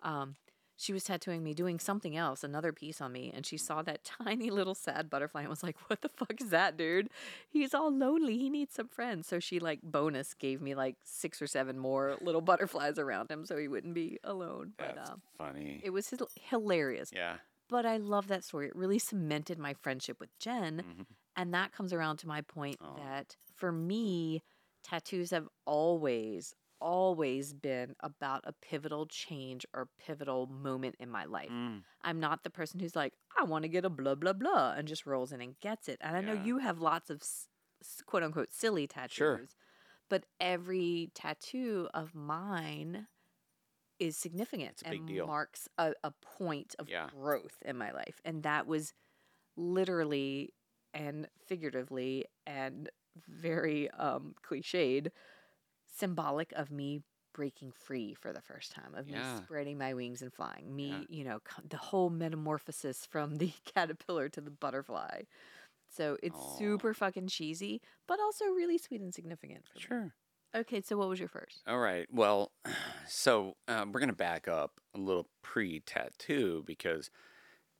[0.02, 0.36] um,
[0.80, 4.04] she was tattooing me, doing something else, another piece on me, and she saw that
[4.22, 7.08] tiny little sad butterfly and was like, "What the fuck is that, dude?
[7.48, 8.38] He's all lonely.
[8.38, 12.16] He needs some friends." So she like bonus gave me like six or seven more
[12.20, 14.74] little butterflies around him, so he wouldn't be alone.
[14.76, 15.80] But That's um, funny.
[15.82, 17.10] it was hil- hilarious.
[17.12, 17.38] yeah.
[17.68, 18.66] But I love that story.
[18.68, 20.84] It really cemented my friendship with Jen.
[20.84, 21.18] mhm.
[21.36, 22.96] And that comes around to my point Oh.
[22.96, 24.42] that for me,
[24.82, 31.50] tattoos have always, always been about a pivotal change or pivotal moment in my life.
[31.50, 34.72] Mm, I'm not the person who's like, I want to get a blah, blah, blah,
[34.72, 35.98] and just rolls in and gets it.
[36.00, 37.22] And I know you have lots of
[38.06, 39.14] quote unquote silly tattoos.
[39.14, 39.48] Sure.
[40.08, 43.08] But every tattoo of mine
[43.98, 45.26] is significant It's a big and deal.
[45.26, 47.08] marks a, a point of Yeah.
[47.10, 48.20] growth in my life.
[48.24, 48.92] And that was
[49.56, 50.52] literally
[50.94, 52.88] and figuratively and
[53.28, 55.08] very um, cliched
[55.86, 57.02] symbolic of me
[57.34, 59.18] breaking free for the first time of Yeah.
[59.18, 61.16] me spreading my wings and flying me Yeah.
[61.18, 65.22] you know the whole metamorphosis from the caterpillar to the butterfly
[65.88, 66.58] so it's Aw.
[66.58, 70.10] super fucking cheesy but also really sweet and significant for me.
[70.54, 72.06] Okay so what was your first All right.
[72.12, 72.52] Well,
[73.06, 77.10] so um, we're gonna back up a little pre-tattoo because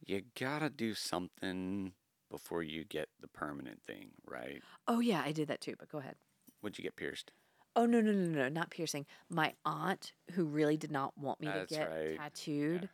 [0.06, 1.92] you gotta do something
[2.30, 4.62] before you get the permanent thing, right?
[4.86, 6.14] oh yeah i did that too but go ahead
[6.62, 7.30] Would you get pierced?
[7.76, 9.06] Oh no no no no not piercing.
[9.30, 12.16] My aunt, who really did not want me That's to get right.
[12.18, 12.88] tattooed,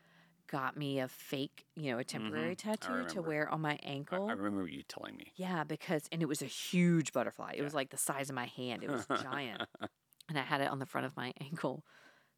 [0.47, 2.59] got me a fake, you know, a temporary Mhm.
[2.59, 4.29] Tattoo to wear on my ankle.
[4.29, 5.35] I remember you telling me.
[5.37, 7.55] yeah, because and it was a huge butterfly.
[7.57, 8.85] It was like the size of my hand.
[8.85, 9.63] It was giant,
[10.29, 11.85] and I had it on the front of my ankle.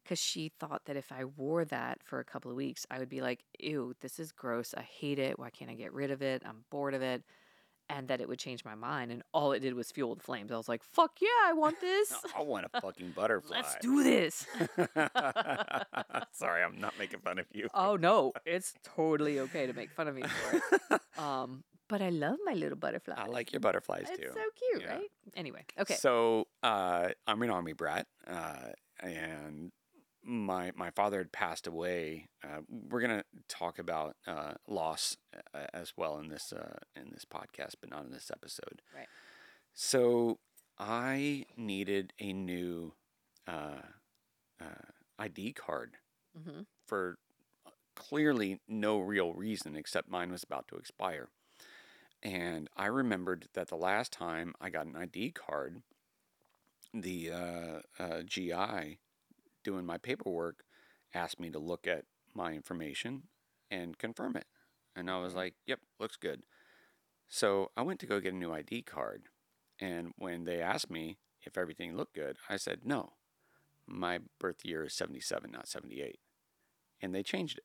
[0.03, 3.09] Because she thought that if I wore that for a couple of weeks, I would
[3.09, 4.73] be like, ew, this is gross.
[4.75, 5.39] I hate it.
[5.39, 6.43] Why can't I get rid of it?
[6.45, 7.23] I'm bored of it.
[7.89, 9.11] And that it would change my mind.
[9.13, 10.51] And all it did was fuel the flames.
[10.51, 12.13] I was like, fuck yeah, I want this.
[12.37, 13.55] I want a fucking butterfly.
[13.57, 14.45] Let's do this.
[16.31, 17.67] Sorry, I'm not making fun of you.
[17.73, 21.01] Oh no, it's totally okay to make fun of me for it.
[21.17, 23.15] Um, but I love my little butterfly.
[23.17, 24.29] I like your butterflies It's too.
[24.35, 24.93] so cute, Yeah.
[24.97, 25.09] right?
[25.35, 25.95] Anyway, okay.
[25.95, 28.67] So uh, I'm an army brat, uh,
[28.99, 29.71] and
[30.23, 32.27] my my father had passed away.
[32.43, 35.17] Uh, we're gonna talk about uh, loss
[35.53, 38.81] uh, as well in this uh, in this podcast, but not in this episode.
[38.95, 39.07] Right.
[39.73, 40.39] So
[40.79, 42.93] I needed a new
[43.47, 43.81] uh,
[44.61, 44.85] uh,
[45.19, 45.95] ID card
[46.35, 47.17] hmm for
[47.95, 51.29] clearly no real reason except mine was about to expire.
[52.23, 55.81] And I remembered that the last time I got an ID card,
[56.93, 58.99] the uh, uh, GI
[59.67, 60.63] doing my paperwork
[61.13, 63.23] asked me to look at my information
[63.69, 64.45] and confirm it.
[64.95, 65.39] And I was mm-hmm.
[65.39, 66.43] like, yep, looks good.
[67.27, 69.23] So I went to go get a new ID card.
[69.79, 73.13] And when they asked me if everything looked good, I said, no,
[73.85, 76.19] my birth year is 77, not 78
[77.01, 77.63] and they changed it.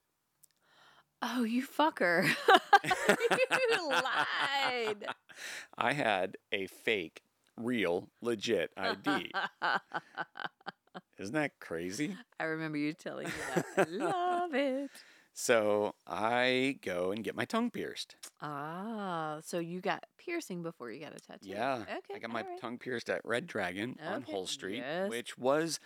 [1.20, 2.28] Oh, you fucker!
[2.84, 5.06] you lied.
[5.78, 7.22] I had a fake,
[7.56, 9.30] real, legit ID.
[11.18, 12.16] Isn't that crazy?
[12.40, 13.88] I remember you telling me that.
[13.88, 14.90] I love it.
[15.34, 18.16] So I go and get my tongue pierced.
[18.42, 21.48] Ah, so you got piercing before you got a tattoo?
[21.48, 21.82] Yeah.
[21.82, 22.14] Okay.
[22.14, 22.60] I got my right.
[22.60, 25.08] tongue pierced at Red Dragon on Hull Street, yes.
[25.08, 25.80] which was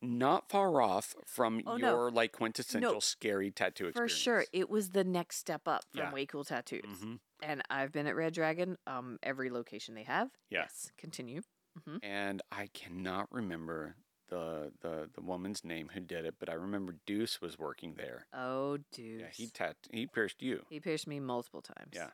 [0.00, 1.88] not far off from Oh, no.
[1.88, 6.12] your like quintessential scary tattoo For sure, it was the next step up from Yeah.
[6.12, 7.00] Way Cool Tattoos.
[7.00, 10.30] hmm And I've been at Red Dragon, um, every location they have.
[10.50, 10.60] Yeah.
[10.60, 11.42] Yes, continue.
[11.84, 13.96] Hmm And I cannot remember
[14.28, 18.26] the, the the woman's name who did it, but I remember Deuce was working there.
[18.34, 19.20] Oh, dude.
[19.20, 20.64] Yeah, he tat he pierced you.
[20.68, 21.92] He pierced me multiple times.
[21.94, 22.10] Yeah.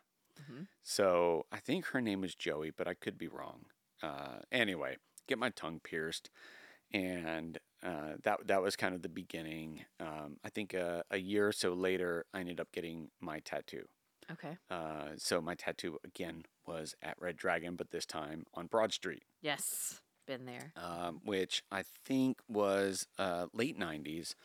[0.47, 3.65] hmm So I think her name was Joey, but I could be wrong.
[4.01, 4.97] Uh, anyway,
[5.27, 6.29] get my tongue pierced,
[6.93, 9.85] and uh, that that was kind of the beginning.
[9.99, 13.85] Um, I think uh, a year or so later, I ended up getting my tattoo.
[14.31, 14.57] Okay.
[14.69, 19.23] Uh, so my tattoo again was at Red Dragon, but this time on Broad Street,
[19.41, 20.01] Yes.
[20.25, 20.71] Been there.
[20.75, 24.35] um, which I think was uh, late '90s,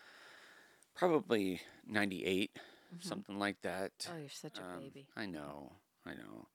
[0.94, 2.50] probably '98,
[2.94, 3.02] Mhm.
[3.02, 3.92] something like that.
[4.10, 5.06] Oh, you're such a Um, baby.
[5.16, 5.72] I know,
[6.04, 6.48] I know.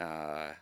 [0.00, 0.54] uh,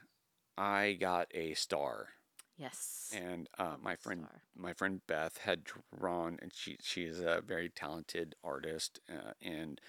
[0.57, 2.15] I got a star,
[2.57, 3.11] Yes.
[3.13, 4.43] and uh, my friend Star.
[4.55, 9.81] my friend Beth had drawn, and she she is a very talented artist, uh, and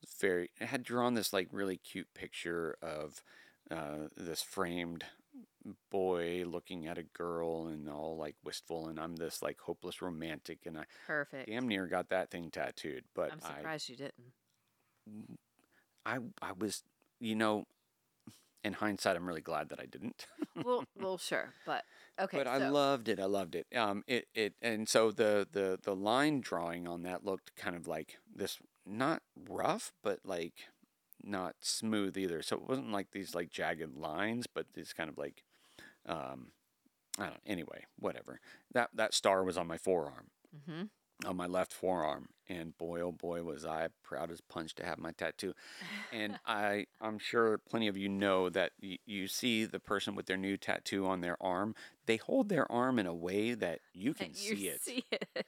[0.00, 3.22] was very had drawn this like really cute picture of
[3.72, 5.04] uh, this framed
[5.90, 10.60] boy looking at a girl and all like wistful, and I'm this like hopeless romantic,
[10.66, 11.48] and I Perfect.
[11.48, 15.38] damn near got that thing tattooed, but I'm I surprised you didn't.
[16.04, 16.82] I I was
[17.20, 17.66] you know.
[18.64, 20.28] In hindsight, I'm really glad that I didn't.
[20.64, 21.82] well, well, sure, but
[22.20, 22.36] okay.
[22.36, 23.18] but I loved it.
[23.18, 23.66] I loved it.
[23.74, 27.88] Um, it it and so the the the line drawing on that looked kind of
[27.88, 30.68] like this, not rough, but like
[31.24, 32.42] not smooth either.
[32.42, 35.44] So it wasn't like these like jagged lines, but these kind of like,
[36.06, 36.52] um,
[37.18, 37.40] I don't.
[37.46, 38.40] Anyway, whatever.
[38.72, 40.90] That that star was on my forearm, Mhm.
[41.26, 44.98] on my left forearm, and boy oh boy was I proud as punch to have
[44.98, 45.54] my tattoo.
[46.10, 50.26] And I I'm sure plenty of you know that y- you see the person with
[50.26, 51.74] their new tattoo on their arm,
[52.06, 54.80] they hold their arm in a way that you can you see it.
[54.82, 55.46] see it.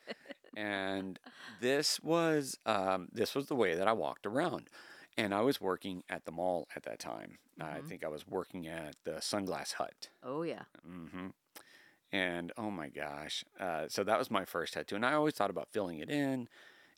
[0.57, 1.19] And
[1.61, 4.69] this was um, this was the way that I walked around.
[5.17, 7.39] And I was working at the mall at that time.
[7.61, 7.89] I Mhm.
[7.89, 10.09] think I was working at the Sunglass Hut.
[10.23, 10.65] oh yeah.
[10.87, 11.29] Mm-hmm.
[12.13, 13.45] And oh my gosh.
[13.59, 14.97] Uh, so that was my first tattoo.
[14.97, 16.49] And I always thought about filling it in,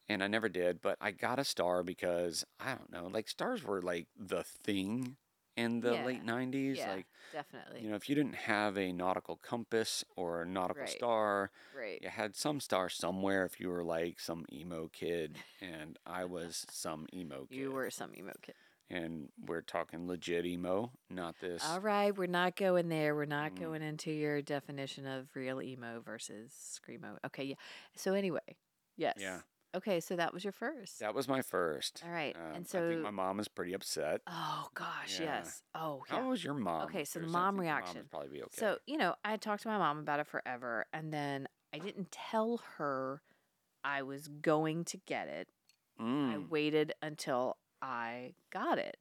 [0.08, 0.80] and I never did.
[0.82, 5.16] But I got a star because I don't know, like stars were like the thing
[5.56, 6.04] in the Yeah.
[6.04, 6.76] late 90s.
[6.78, 6.92] Yeah.
[6.94, 7.80] Like, Definitely.
[7.82, 10.88] you know, if you didn't have a nautical compass or a nautical Right.
[10.90, 12.00] star, Right.
[12.02, 15.38] you had some star somewhere if you were like some emo kid.
[15.60, 17.56] And I was some emo kid.
[17.56, 18.54] You were some emo kid.
[18.88, 21.64] And we're talking legit emo, not this.
[21.68, 23.16] All right, we're not going there.
[23.16, 23.60] We're not Mm.
[23.60, 27.18] going into your definition of real emo versus screamo.
[27.24, 27.56] Okay, yeah.
[27.96, 28.56] So anyway,
[28.96, 29.16] yes.
[29.18, 29.40] Yeah.
[29.76, 31.00] Okay, so that was your first.
[31.00, 32.02] That was my first.
[32.04, 34.22] All right, Um, and I think so my mom was pretty upset.
[34.26, 35.40] oh gosh, Yeah.
[35.42, 35.62] yes.
[35.74, 36.84] Oh How was your mom?
[36.84, 37.98] Okay, so the I mom think your reaction.
[37.98, 38.50] would probably be okay.
[38.58, 41.78] So, you know, I had talked to my mom about it forever, and then I
[41.78, 43.20] didn't tell her
[43.84, 45.48] I was going to get it.
[45.98, 48.96] I Mm, waited until I got it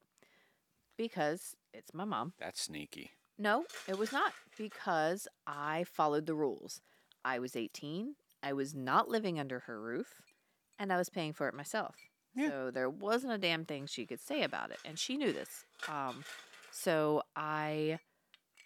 [0.96, 2.32] because it's my mom.
[2.38, 3.12] that's sneaky.
[3.38, 6.80] No, it was not because I followed the rules.
[7.24, 10.22] I was 18, I was not living under her roof,
[10.78, 11.96] and I was paying for it myself.
[12.34, 12.50] Yeah.
[12.50, 15.64] So there wasn't a damn thing she could say about it, and she knew this.
[15.88, 16.24] Um,
[16.70, 17.98] so I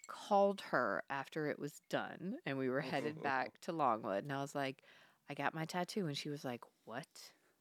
[0.08, 4.40] called her after it was done, and we were headed back to Longwood, and I
[4.40, 4.82] was like,
[5.28, 7.06] I got my tattoo, and she was like, What?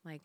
[0.03, 0.23] Like,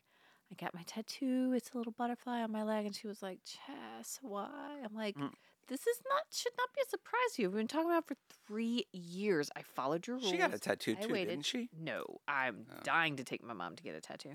[0.51, 1.53] I got my tattoo.
[1.55, 4.79] It's a little butterfly on my leg, and she was like, Chess, why?
[4.83, 5.33] I'm like, Mm.
[5.69, 7.51] This is not should not be a surprise to you.
[7.51, 9.51] We've been talking about it for three years.
[9.57, 10.29] I followed your rules.
[10.31, 11.31] She got a tattoo I too, waited.
[11.31, 11.69] didn't she?
[11.79, 12.77] No, I'm Oh.
[12.83, 14.35] dying to take my mom to get a tattoo.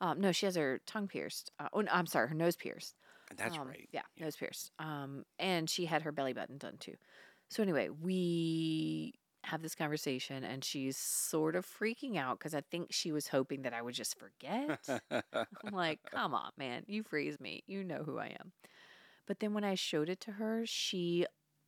[0.00, 1.52] Um, no, she has her tongue pierced.
[1.58, 2.96] Uh, oh, no, I'm sorry, her nose pierced.
[3.36, 3.88] That's Um, right.
[3.92, 4.72] Yeah, nose pierced.
[4.78, 6.96] Um, and she had her belly button done too.
[7.50, 12.92] So anyway, we have this conversation, and she's sort of freaking out because I think
[12.92, 14.80] she was hoping that I would just forget.
[15.10, 17.62] I'm like, come on, man, you freeze me.
[17.66, 18.52] You know who I am.
[19.26, 21.26] But then when I showed it to her, she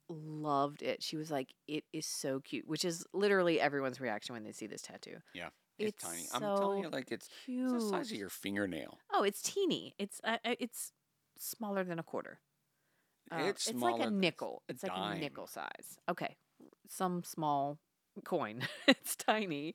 [0.08, 1.02] loved it.
[1.02, 4.66] She was like, it is so cute, which is literally everyone's reaction when they see
[4.66, 5.16] this tattoo.
[5.32, 6.28] Yeah, it's, It's tiny.
[6.32, 8.98] I'm telling you, like it's, it's the size of your fingernail.
[9.12, 9.94] Oh, it's teeny.
[9.98, 10.92] It's uh, uh, it's
[11.38, 12.40] smaller than a quarter.
[13.30, 14.62] Uh, It's it's like a nickel.
[14.68, 15.96] a It's like a nickel size.
[16.08, 16.36] Okay,
[16.88, 17.78] some small
[18.24, 18.62] coin.
[18.88, 19.74] it's tiny,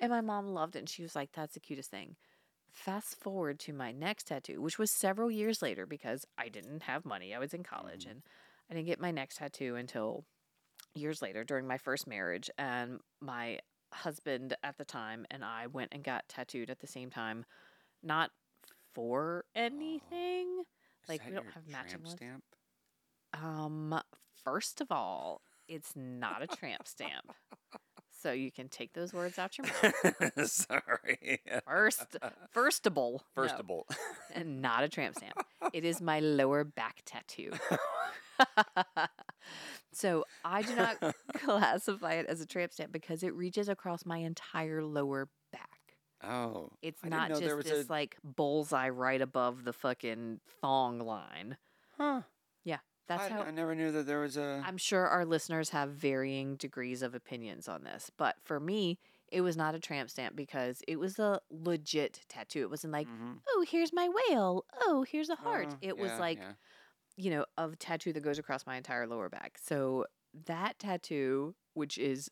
[0.00, 0.80] and my mom loved it.
[0.80, 2.16] And she was like, "That's the cutest thing."
[2.72, 7.04] Fast forward to my next tattoo, which was several years later because I didn't have
[7.04, 7.34] money.
[7.34, 8.10] I was in college, Mhm.
[8.12, 8.22] and
[8.70, 10.24] I didn't get my next tattoo until
[10.94, 12.50] years later during my first marriage.
[12.58, 13.60] And my
[13.92, 17.44] husband at the time and I went and got tattooed at the same time,
[18.02, 18.30] not
[18.94, 20.64] for anything.
[21.02, 22.44] Is Like, we don't have matching stamp.
[23.32, 24.00] Um,
[24.44, 27.32] first of all, it's not a tramp stamp.
[28.22, 30.46] So you can take those words out your mouth.
[30.50, 31.40] Sorry.
[31.66, 32.16] First,
[32.54, 33.86] firstable, First no, of all,
[34.34, 35.34] and not a tramp stamp.
[35.72, 37.50] It is my lower back tattoo.
[39.92, 44.18] so I do not classify it as a tramp stamp because it reaches across my
[44.18, 45.78] entire lower back.
[46.22, 51.56] oh, It's I not just this a- like bullseye right above the fucking thong line.
[51.96, 52.22] huh?
[53.10, 54.62] That's I, how I never knew that there was a.
[54.64, 59.00] I'm sure our listeners have varying degrees of opinions on this, but for me,
[59.32, 62.60] it was not a tramp stamp because it was a legit tattoo.
[62.60, 63.40] It wasn't like, Mhm.
[63.48, 64.64] oh, here's my whale.
[64.82, 65.70] Oh, here's a heart.
[65.72, 66.52] Oh, it was like, yeah.
[67.16, 69.58] you know, a tattoo that goes across my entire lower back.
[69.60, 70.06] So
[70.46, 72.30] that tattoo, which is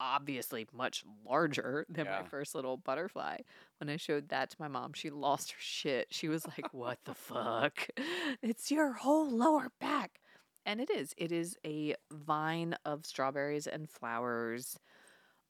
[0.00, 3.38] obviously much larger than my first little butterfly,
[3.80, 6.08] when I showed that to my mom, she lost her shit.
[6.10, 7.88] She was like, what the fuck?
[8.42, 10.20] It's your whole lower back.
[10.66, 11.14] and it is.
[11.16, 14.78] It is a vine of strawberries and flowers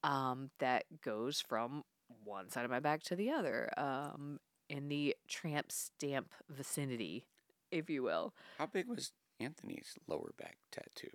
[0.04, 1.82] um, that goes from
[2.24, 4.38] one side of my back to the other um,
[4.68, 7.26] in the tramp stamp vicinity,
[7.70, 8.32] if you will.
[8.58, 11.08] How big was Anthony's lower back tattoo?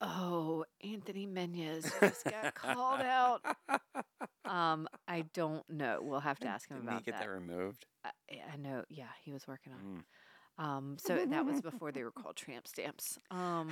[0.00, 3.42] Oh, Anthony Menez just got called out.
[4.46, 6.00] Um, I don't know.
[6.02, 7.86] We'll have to ask him Didn't about he get that, removed?
[8.04, 8.10] I,
[8.52, 8.82] I know.
[8.88, 9.78] Yeah, he was working on.
[9.78, 10.64] it.
[10.64, 10.64] Mm.
[10.64, 13.16] Um, so that was before they were called tramp stamps.
[13.30, 13.70] Um,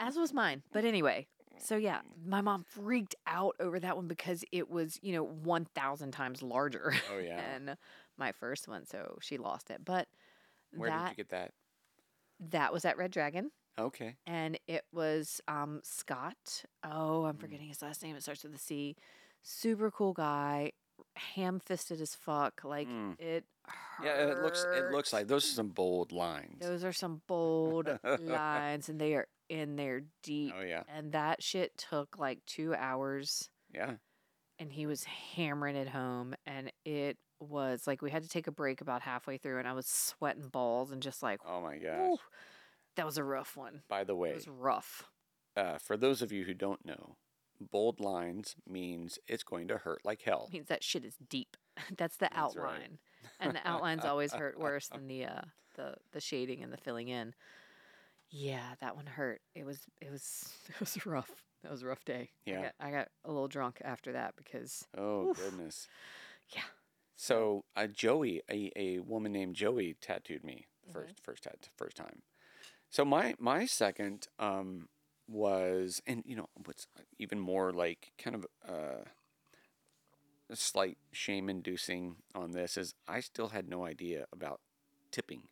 [0.00, 0.62] as was mine.
[0.72, 1.26] But anyway,
[1.58, 6.12] so yeah, my mom freaked out over that one because it was, you know, 1,000
[6.12, 7.36] times larger Oh yeah.
[7.36, 7.76] than
[8.16, 8.86] my first one.
[8.86, 9.84] So she lost it.
[9.84, 10.08] But
[10.74, 11.52] Where that did you get that?
[12.50, 13.50] that was at Red Dragon.
[13.78, 14.16] Okay.
[14.26, 16.64] And it was um, Scott.
[16.84, 17.40] Oh, I'm Mm.
[17.40, 18.14] forgetting his last name.
[18.16, 18.96] It starts with a C.
[19.42, 20.72] Super cool guy.
[21.16, 22.62] Ham fisted as fuck.
[22.64, 23.18] Like Mm.
[23.20, 23.44] it.
[24.02, 26.60] Yeah, it looks it looks like those are some bold lines.
[26.60, 27.88] Those are some bold
[28.20, 30.52] lines, and they are in there deep.
[30.56, 30.82] Oh yeah.
[30.88, 33.94] And that shit took like two hours, Yeah.
[34.58, 36.34] and he was hammering it home.
[36.46, 39.72] And it was like we had to take a break about halfway through, and I
[39.72, 41.98] was sweating balls and just like, Oh my gosh.
[41.98, 42.18] whew,
[42.96, 43.82] that was a rough one.
[43.88, 45.04] By the way, It was rough.
[45.56, 47.16] uh, for those of you who don't know,
[47.60, 50.46] bold lines means it's going to hurt like hell.
[50.48, 51.56] It means that shit is deep.
[51.96, 52.66] That's the That's right.
[52.66, 52.98] outline,
[53.40, 55.42] and the outlines always hurt worse than the uh,
[55.76, 57.34] the the shading and the filling in.
[58.30, 59.40] Yeah, that one hurt.
[59.54, 61.30] It was it was it was rough.
[61.62, 62.30] That was a rough day.
[62.46, 62.62] I Yeah.
[62.62, 65.36] got, I got a little drunk after that because Oh Oof.
[65.36, 65.88] goodness.
[66.54, 66.62] Yeah.
[67.16, 70.92] So uh, Joey, a, a woman named Joey, tattooed me the Mhm.
[70.92, 72.22] first first tat first time.
[72.94, 74.88] So my my second um,
[75.28, 76.86] was, and you know what's
[77.18, 79.02] even more like kind of uh,
[80.48, 84.60] a slight shame inducing on this is I still had no idea about
[85.10, 85.48] tipping.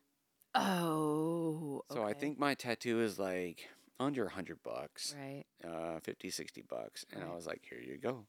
[0.55, 6.31] oh, So I think my tattoo is like under a hundred bucks, right uh, 50,
[6.31, 8.25] 60 bucks, and I was like, here you go.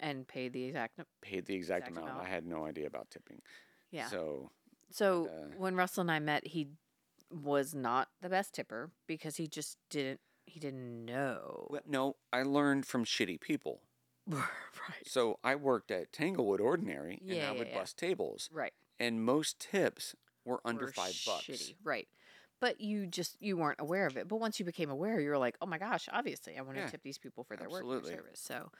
[0.00, 0.98] and pay the exact.
[1.22, 2.10] Paid the exact, Exact amount.
[2.10, 2.26] amount.
[2.26, 3.40] I had no idea about tipping.
[3.92, 4.08] Yeah.
[4.08, 4.50] So
[4.90, 6.66] So uh, when Russell and I met, he
[7.30, 10.20] was not the best tipper because he just didn't.
[10.46, 11.66] He didn't know.
[11.68, 13.82] Well, no, I learned from shitty people.
[14.26, 14.46] right.
[15.04, 17.78] So I worked at Tanglewood Ordinary, and Yeah, I would yeah.
[17.78, 18.72] bust tables, Right.
[18.98, 20.14] and most tips
[20.44, 21.44] were under were five bucks.
[21.44, 22.08] shitty, Right.
[22.60, 24.26] But you just you weren't aware of it.
[24.26, 26.90] But once you became aware, you were like, "Oh my gosh, obviously I want to
[26.90, 28.72] tip these people for their work and service." So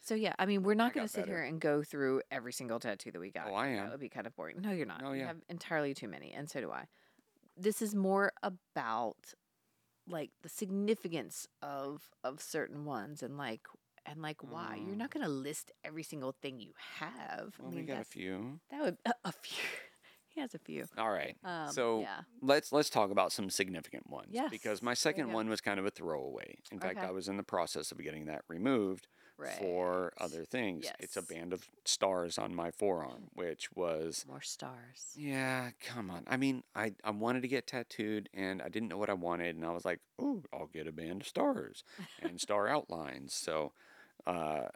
[0.00, 2.78] so yeah, I mean, we're not going to sit here and go through every single
[2.80, 3.46] tattoo that we got.
[3.48, 3.84] Oh, I am.
[3.84, 4.60] That would be kind of boring.
[4.60, 5.00] No, you're not.
[5.00, 5.28] No, You yeah.
[5.28, 6.88] have entirely too many, and so do I.
[7.56, 9.34] This is more about
[10.08, 13.66] like the significance of of certain ones and like
[14.04, 14.76] and like why.
[14.84, 14.98] You're Mm.
[14.98, 17.54] not going to list every single thing you have.
[17.60, 18.58] Well, I we got a few.
[18.70, 19.62] That would a, a few.
[20.26, 20.86] he has a few.
[20.98, 21.36] All right.
[21.44, 22.22] Um, so yeah.
[22.40, 25.90] let's let's talk about some significant ones because my second one was kind of a
[25.90, 26.56] throwaway.
[26.72, 29.06] In fact, I was in the process of getting that removed
[29.58, 30.84] for other things.
[30.98, 35.12] It's a band of stars on my forearm, which was More stars.
[35.14, 36.24] yeah, come on.
[36.26, 39.56] I mean, I I wanted to get tattooed and I didn't know what I wanted
[39.56, 41.84] and I was like, "Oh, I'll get a band of stars
[42.20, 43.72] and star outlines." So,
[44.26, 44.68] uh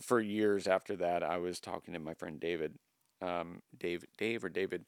[0.00, 2.78] for years after that, I was talking to my friend David
[3.20, 4.84] um Dave Dave or David.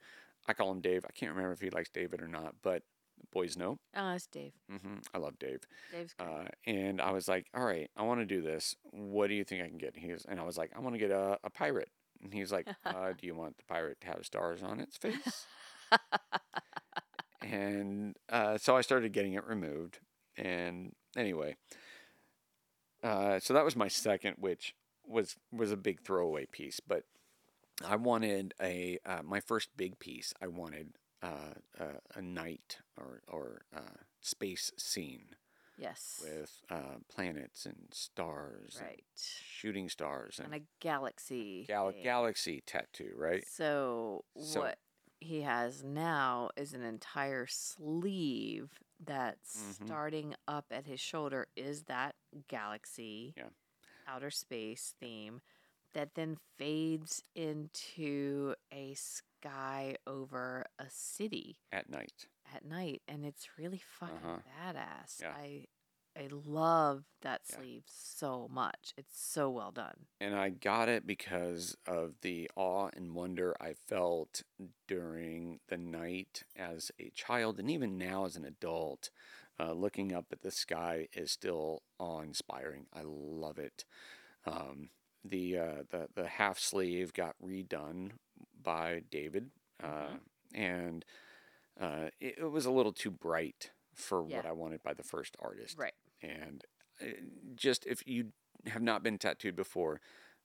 [0.46, 1.04] I call him Dave.
[1.06, 2.82] I can't remember if he likes David or not, but
[3.32, 3.78] boys know.
[3.96, 4.52] Oh, it's Dave.
[4.70, 4.98] Mm-hmm.
[5.12, 5.60] I love Dave.
[5.92, 6.28] Dave's great.
[6.28, 8.76] Uh, and I was like, all right, I want to do this.
[8.90, 9.94] What do you think I can get?
[9.94, 11.90] And he was, and I was like, I want to get a, a pirate.
[12.22, 15.46] And he's like, uh, do you want the pirate to have stars on its face?
[17.42, 19.98] and uh, so I started getting it removed.
[20.36, 21.56] And anyway,
[23.02, 24.74] uh, so that was my second, which
[25.06, 26.80] was was a big throwaway piece.
[26.80, 27.04] But
[27.86, 30.32] I wanted a uh, my first big piece.
[30.40, 33.80] I wanted uh, uh, a night or or uh,
[34.20, 35.28] space scene
[35.78, 36.20] yes.
[36.22, 39.04] with uh, planets and stars, and right.
[39.16, 41.64] shooting stars, and And a galaxy.
[41.66, 42.02] gal- thing.
[42.02, 43.44] galaxy tattoo, right?
[43.46, 44.78] So, So- what
[45.20, 49.86] he has now is an entire sleeve that's Mhm.
[49.86, 52.14] starting up at his shoulder is that
[52.48, 53.48] galaxy Yeah.
[54.06, 55.40] outer space theme
[55.94, 59.20] that then fades into a sky
[60.06, 62.26] over a city At night.
[62.54, 64.38] at night and it's really fucking Uh-huh.
[64.72, 65.20] badass.
[65.20, 65.32] Yeah.
[65.36, 65.66] I
[66.16, 67.56] I love that Yeah.
[67.56, 68.94] sleeve so much.
[68.96, 70.06] It's so well done.
[70.20, 74.44] And I got it because of the awe and wonder I felt
[74.86, 79.10] during the night as a child and even now as an adult.
[79.58, 82.86] Uh, looking up at the sky is still awe inspiring.
[82.92, 83.84] I love it.
[84.46, 84.90] Um,
[85.24, 88.12] the, uh, the the half sleeve got redone
[88.64, 89.50] by David,
[89.82, 90.20] uh, Mhm.
[90.54, 91.04] and
[91.80, 95.36] uh, it, it was a little too bright for what I wanted by the first
[95.38, 95.78] artist.
[95.78, 95.94] Right.
[96.22, 96.64] And
[97.00, 97.06] uh,
[97.54, 98.32] just if you
[98.66, 100.00] have not been tattooed before,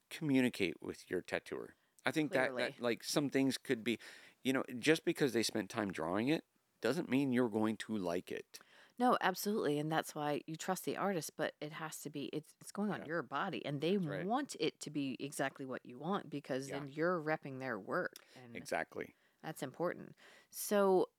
[0.10, 1.76] communicate with your tattooer.
[2.06, 4.00] I think that, that like some things could be,
[4.44, 6.44] you know, just because they spent time drawing it
[6.82, 8.60] doesn't mean you're going to like it.
[9.00, 12.54] No, absolutely, and that's why you trust the artist, but it has to be it's
[12.60, 13.06] it's going on Yeah.
[13.06, 14.28] your body, and they right.
[14.28, 16.76] want it to be exactly what you want because Yeah.
[16.82, 19.16] then you're repping their work, and Exactly.
[19.44, 20.16] that's important.
[20.52, 21.10] So,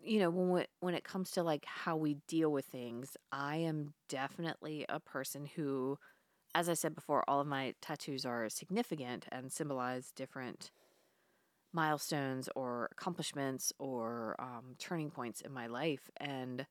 [0.00, 3.56] you know, when we, when it comes to like how we deal with things, I
[3.56, 5.98] am definitely a person who,
[6.54, 10.70] as I said before, all of my tattoos are significant and symbolize different
[11.72, 16.66] milestones or accomplishments or um, turning points in my life, and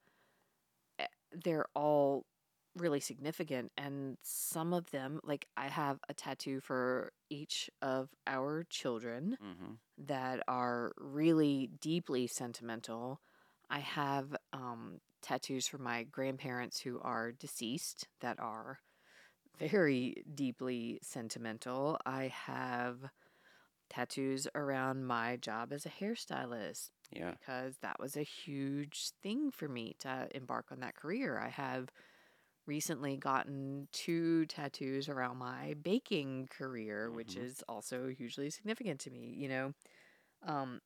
[1.32, 2.26] they're all
[2.76, 3.72] really significant.
[3.78, 9.80] And some of them, like I have a tattoo for each of our children hmm
[9.98, 13.22] that are really deeply sentimental.
[13.70, 18.80] I have um, tattoos for my grandparents who are deceased that are
[19.60, 21.98] very deeply sentimental.
[22.06, 22.98] I have
[23.90, 27.36] tattoos around my job as a hairstylist Yeah.
[27.40, 31.40] because that was a huge thing for me to embark on that career.
[31.40, 31.90] I have
[32.68, 37.38] recently gotten two tattoos around my baking career, which Mhm.
[37.38, 39.74] is also hugely significant to me, you know.
[40.46, 40.82] Um,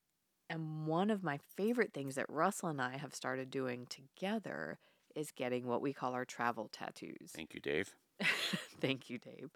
[0.49, 4.79] and one of my favorite things that Russell and I have started doing together
[5.15, 7.35] is getting what we call our travel tattoos.
[7.35, 7.93] Thank you, Dave.
[8.81, 9.51] Thank you, Dave.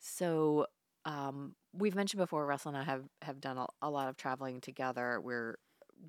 [0.00, 0.66] So,
[1.04, 4.60] um, we've mentioned before, Russell and I have, have done a, a lot of traveling
[4.60, 5.20] together.
[5.20, 5.56] We're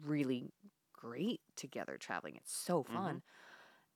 [0.03, 0.51] really
[0.93, 2.35] great together traveling.
[2.35, 2.93] It's so Mhm.
[2.93, 3.23] fun.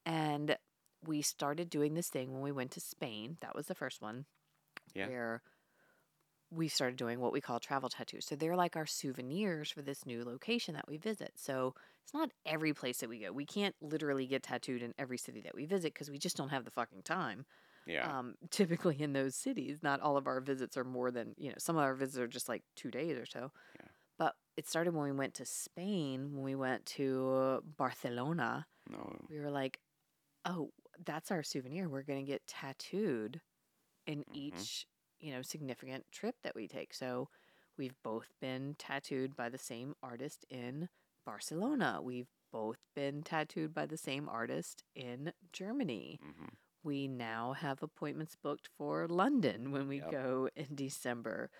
[0.05, 0.57] And
[1.05, 3.37] we started doing this thing when we went to Spain.
[3.41, 4.25] That was the first one.
[4.93, 5.09] Yeah.
[5.09, 5.43] Where
[6.49, 8.25] we started doing what we call travel tattoos.
[8.25, 11.31] So they're like our souvenirs for this new location that we visit.
[11.37, 11.73] So
[12.03, 13.31] it's not every place that we go.
[13.31, 16.49] We can't literally get tattooed in every city that we visit because we just don't
[16.49, 17.45] have the fucking time
[17.85, 18.11] Yeah.
[18.11, 19.83] um, typically in those cities.
[19.83, 22.27] Not all of our visits are more than, you know, some of our visits are
[22.27, 23.51] just like two days or so.
[23.79, 23.90] Yeah.
[24.21, 28.67] But it started when we went to Spain, when we went to Barcelona.
[28.87, 29.17] no.
[29.29, 29.79] We were like,
[30.45, 30.71] oh,
[31.05, 31.89] that's our souvenir.
[31.89, 33.41] We're going to get tattooed
[34.05, 34.35] in Mhm.
[34.35, 34.85] each,
[35.19, 36.93] you know, significant trip that we take.
[36.93, 37.29] So
[37.77, 40.89] we've both been tattooed by the same artist in
[41.25, 41.99] Barcelona.
[42.03, 46.47] We've both been tattooed by the same artist in Germany hmm
[46.83, 50.11] we now have appointments booked for London when we Yep.
[50.11, 51.51] go in December.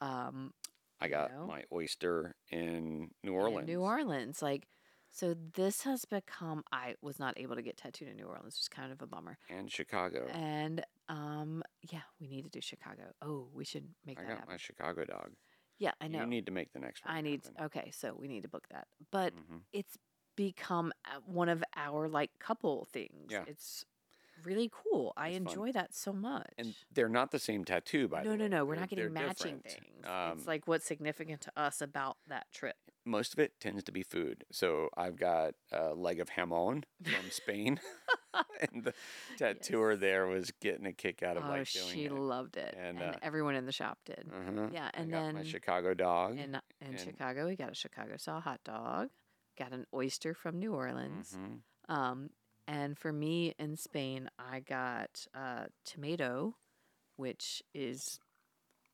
[0.00, 0.52] Um,
[1.00, 1.46] I got know?
[1.46, 3.66] my oyster in New Orleans.
[3.68, 4.66] New Orleans, like,
[5.10, 6.62] so this has become.
[6.72, 9.06] I was not able to get tattooed in New Orleans, which is kind of a
[9.06, 9.38] bummer.
[9.50, 10.26] and Chicago.
[10.32, 13.04] And um, yeah, we need to do Chicago.
[13.22, 14.52] Oh, we should make I that got happen.
[14.52, 15.30] my Chicago dog.
[15.78, 16.20] yeah, I know.
[16.20, 17.14] You need to make the next one.
[17.14, 17.44] I need.
[17.44, 17.64] happen.
[17.66, 18.88] Okay, so we need to book that.
[19.10, 19.60] But Mhm.
[19.72, 19.96] it's
[20.36, 23.28] become uh, one of our like couple things.
[23.30, 23.44] Yeah.
[23.46, 23.84] It's
[24.44, 25.12] really cool.
[25.16, 25.46] I It's fun.
[25.48, 26.50] enjoy that so much.
[26.58, 28.36] And they're not the same tattoo, by the no, way.
[28.38, 28.56] no, no.
[28.58, 28.64] No.
[28.64, 29.64] We're They're- not getting matching different.
[29.92, 30.06] things.
[30.06, 32.76] Um, it's like what's significant to us about that trip.
[33.04, 34.44] most of it tends to be food.
[34.50, 37.78] So I've got a leg of jamon from Spain,
[38.72, 38.92] and the
[39.36, 42.12] tattooer there was getting a kick out of oh, like doing she it.
[42.12, 44.28] loved it, And, and, uh, everyone in the shop did.
[44.32, 44.68] Uh-huh.
[44.72, 46.38] Yeah, I and got then my Chicago dog.
[46.38, 49.08] in in Chicago, we got a Chicago style hot dog,
[49.58, 51.36] got an oyster from New Orleans.
[51.38, 51.60] Mhm.
[51.88, 52.30] Um,
[52.66, 56.56] and for me in Spain, I got uh, tomato,
[57.16, 58.18] which is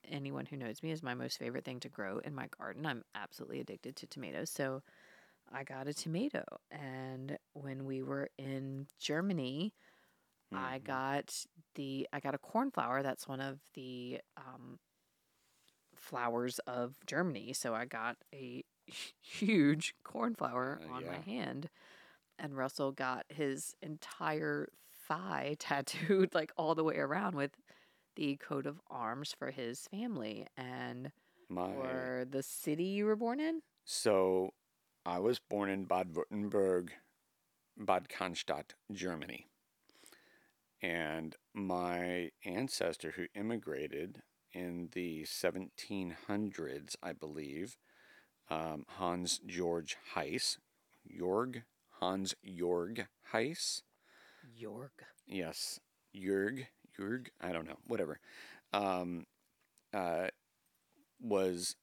[0.08, 2.86] anyone who knows me is my most favorite thing to grow in my garden.
[2.86, 4.50] I'm absolutely addicted to tomatoes.
[4.50, 4.82] So
[5.52, 6.44] I got a tomato.
[6.70, 9.74] And when we were in Germany,
[10.52, 10.84] I Mhm.
[10.84, 11.34] got
[11.74, 13.02] the I got a cornflower.
[13.02, 14.78] That's one of the um,
[15.94, 17.52] flowers of Germany.
[17.52, 18.64] So I got a
[19.20, 21.68] huge cornflower Uh, on my hand,
[22.42, 24.68] and Russell got his entire
[25.08, 27.52] thigh tattooed like all the way around with
[28.16, 31.12] the coat of arms for his family and
[31.48, 33.62] my for the city you were born in.
[33.84, 34.50] so
[35.04, 36.90] I was born in Bad Württemberg,
[37.76, 39.46] Bad Cannstatt, Germany.
[40.80, 44.22] And my ancestor who immigrated
[44.52, 47.76] in the 1700s, I believe,
[48.50, 50.58] um, Hans Georg Heiss,
[51.08, 51.62] Jorg,
[52.02, 53.82] Hans Jorg Heiss,
[54.60, 54.90] Jorg.
[55.24, 55.78] yes,
[56.12, 56.66] Jurg,
[56.98, 58.18] Jurg, I don't know, whatever,
[58.72, 59.24] um,
[59.94, 60.26] uh,
[61.20, 61.76] was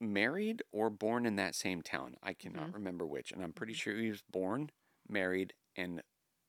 [0.00, 2.16] married or born in that same town.
[2.24, 4.70] I cannot remember which, and I'm pretty sure he was born,
[5.08, 6.02] married, and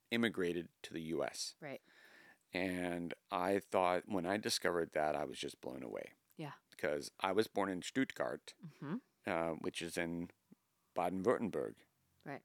[0.09, 1.53] immigrated to the U.S.
[1.61, 1.81] Right.
[2.51, 6.13] And I thought when I discovered that, I was just blown away.
[6.35, 6.53] Yeah.
[6.71, 8.95] Because I was born in Stuttgart, hmm
[9.27, 10.29] uh, which is in
[10.95, 11.73] Baden Württemberg.
[12.25, 12.41] Right.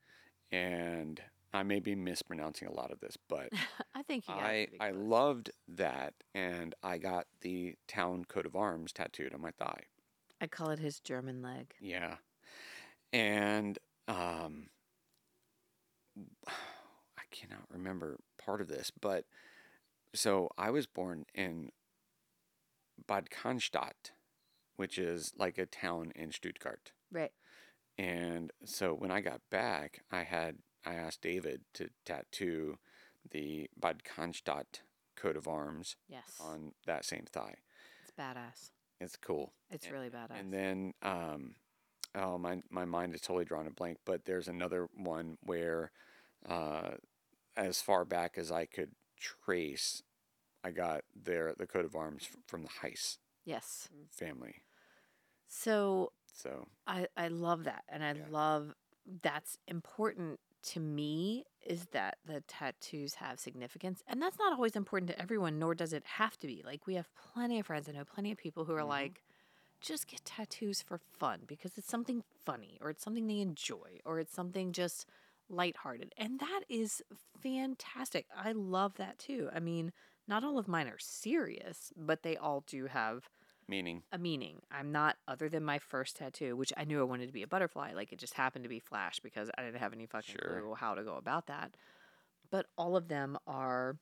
[0.52, 1.20] And
[1.52, 3.50] I may be mispronouncing a lot of this, but
[3.94, 5.02] I think you I I close.
[5.04, 9.84] loved that, and I got the town coat of arms tattooed on my thigh.
[10.40, 11.74] I call it his German leg.
[11.80, 12.16] Yeah,
[13.12, 14.68] and um,
[16.46, 19.24] I cannot remember part of this, but
[20.14, 21.70] so I was born in
[23.06, 24.12] Bad Cannstatt,
[24.76, 26.92] which is like a town in Stuttgart.
[27.10, 27.32] Right.
[27.98, 32.78] And so when I got back, I had I asked David to tattoo
[33.30, 34.80] the Bad Cannstatt
[35.16, 36.38] coat of arms Yes.
[36.40, 37.56] on that same thigh.
[38.02, 38.70] It's badass.
[39.00, 39.52] It's cool.
[39.70, 40.38] It's And- really badass.
[40.38, 41.56] And then, um,
[42.14, 43.98] oh my my mind is totally drawn a blank.
[44.04, 45.90] But there's another one where,
[46.46, 46.92] uh,
[47.56, 50.02] as far back as I could trace,
[50.62, 53.88] I got their the coat of arms from the Heiss yes.
[54.10, 54.62] family.
[55.48, 57.84] So So I, I love that.
[57.88, 58.28] And I Yeah.
[58.28, 58.74] love
[59.22, 64.02] that's important to me is that the tattoos have significance.
[64.06, 66.62] And that's not always important to everyone, nor does it have to be.
[66.64, 68.84] Like we have plenty of friends, I know plenty of people who are Mhm.
[68.84, 69.22] like,
[69.80, 74.18] just get tattoos for fun because it's something funny or it's something they enjoy or
[74.20, 75.06] it's something just
[75.48, 76.12] lighthearted.
[76.18, 77.02] And that is
[77.42, 78.26] fantastic.
[78.36, 79.50] I love that too.
[79.54, 79.92] I mean,
[80.28, 83.28] not all of mine are serious, but they all do have
[83.68, 84.60] meaning, a meaning.
[84.70, 87.46] I'm not other than my first tattoo, which I knew I wanted to be a
[87.46, 87.92] butterfly.
[87.94, 90.60] Like it just happened to be Flash because I didn't have any fucking Sure.
[90.60, 91.76] clue how to go about that.
[92.50, 93.96] But all of them are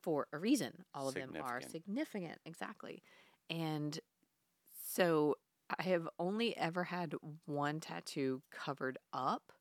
[0.00, 0.84] for a reason.
[0.94, 2.38] All of them are Significant.
[2.44, 3.02] Exactly.
[3.50, 3.98] And
[4.94, 5.36] so
[5.78, 7.14] I have only ever had
[7.46, 9.52] one tattoo covered up.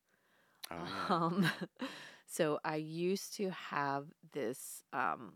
[0.72, 1.06] oh.
[1.10, 1.46] Um,
[2.26, 5.34] so I used to have this um,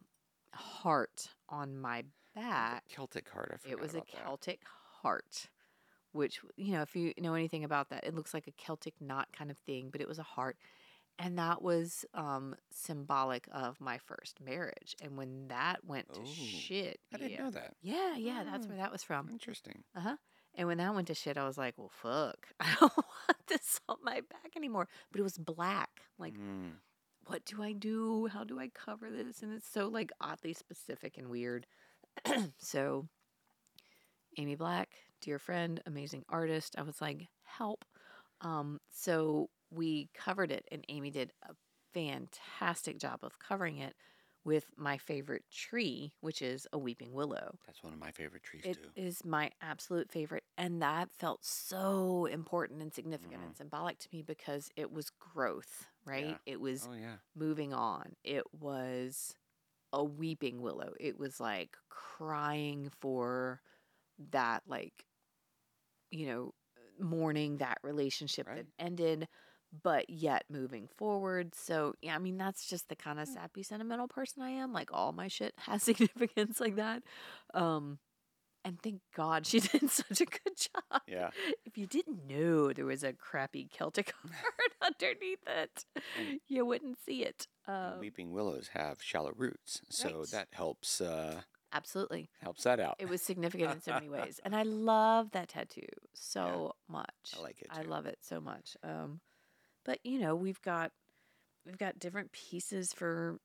[0.54, 2.04] heart on my
[2.36, 3.60] back Celtic heart.
[3.66, 4.08] I it was a that.
[4.26, 4.62] Celtic
[5.02, 5.48] heart,
[6.12, 9.28] which, you know, if you know anything about that, it looks like a Celtic knot
[9.38, 10.58] kind of thing, but it was a heart.
[11.18, 14.98] And that was um, symbolic of my first marriage.
[15.02, 17.74] And when that went to Oh, shit, I didn't yeah, know that.
[17.82, 18.70] yeah, yeah, that's Oh.
[18.70, 19.30] where that was from.
[19.30, 19.84] Interesting.
[19.96, 20.16] Uh huh.
[20.58, 23.80] And when that went to shit, I was like, well, fuck, I don't want this
[23.88, 24.88] on my back anymore.
[25.12, 26.02] But it was black.
[26.18, 26.74] Like, Mm.
[27.28, 28.28] what do I do?
[28.28, 29.42] How do I cover this?
[29.42, 31.66] And it's so like oddly specific and weird.
[32.60, 33.08] so,
[34.38, 36.76] Amy Black, dear friend, amazing artist.
[36.78, 37.86] I was like, help.
[38.42, 41.56] Um, so we covered it, and Amy did a
[41.94, 43.96] fantastic job of covering it
[44.44, 47.60] with my favorite tree, which is a weeping willow.
[47.66, 48.94] That's one of my favorite trees It too.
[48.96, 50.44] is my absolute favorite.
[50.58, 53.44] And that felt so important and significant Mhm.
[53.44, 56.38] and symbolic to me because it was growth, right?
[56.38, 56.40] Yeah.
[56.46, 57.18] It was Oh yeah.
[57.36, 58.16] moving on.
[58.24, 59.36] It was
[59.96, 60.94] a weeping willow.
[61.00, 63.62] It was like crying for
[64.32, 65.06] that, like,
[66.12, 66.54] you know,
[67.00, 68.58] mourning that relationship Right.
[68.58, 69.28] that ended,
[69.84, 71.56] but yet moving forward.
[71.56, 74.74] So, yeah, I mean, that's just the kind of sappy, sentimental person I am.
[74.74, 77.04] Like, all my shit has significance like that.
[77.54, 78.00] Um,
[78.66, 81.02] and thank God she did such a good job.
[81.08, 81.30] Yeah.
[81.66, 85.86] If you didn't know there was a crappy Celtic heart underneath it,
[86.20, 87.48] And- you wouldn't see it.
[87.68, 90.28] Um, weeping willows have shallow roots, so Right.
[90.32, 91.42] that helps uh,
[91.72, 92.30] absolutely.
[92.42, 92.96] helps that out.
[93.00, 94.40] It was significant in so many ways.
[94.44, 97.36] And I love that tattoo so much.
[97.38, 98.76] I like it I love it so much.
[98.84, 99.22] Um,
[99.86, 100.92] but you know, we've got
[101.66, 103.40] we've got different pieces for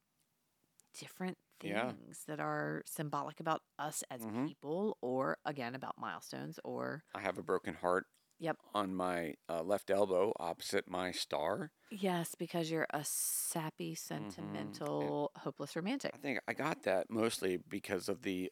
[0.99, 1.93] different Yeah.
[1.93, 4.47] things that are symbolic about us as Mhm.
[4.47, 8.07] people or again about milestones or I have a broken heart
[8.39, 8.59] Yep.
[8.75, 11.73] on my uh, left elbow opposite my star.
[11.91, 16.15] yes, because you're a sappy, sentimental, hopeless romantic.
[16.15, 18.51] I think I got that mostly because of the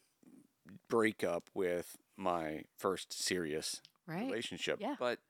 [0.89, 4.29] breakup with my first serious Right.
[4.31, 4.81] relationship.
[4.81, 4.97] Yeah.
[4.99, 5.21] But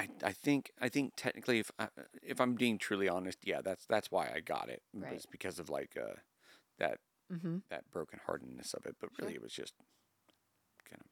[0.00, 1.88] I, I think I think technically if I,
[2.22, 4.82] if I'm being truly honest, yeah, that's that's why I got it.
[4.94, 5.12] Right.
[5.14, 6.14] It's because of like uh,
[6.78, 6.98] that
[7.32, 7.58] Mm-hmm.
[7.70, 8.96] that broken heartedness of it.
[9.00, 9.36] But really, Sure.
[9.36, 9.74] it was just
[10.88, 11.06] kind of.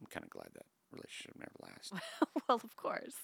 [0.00, 2.00] I'm kind of glad that relationship never lasted.
[2.48, 3.14] well, of course.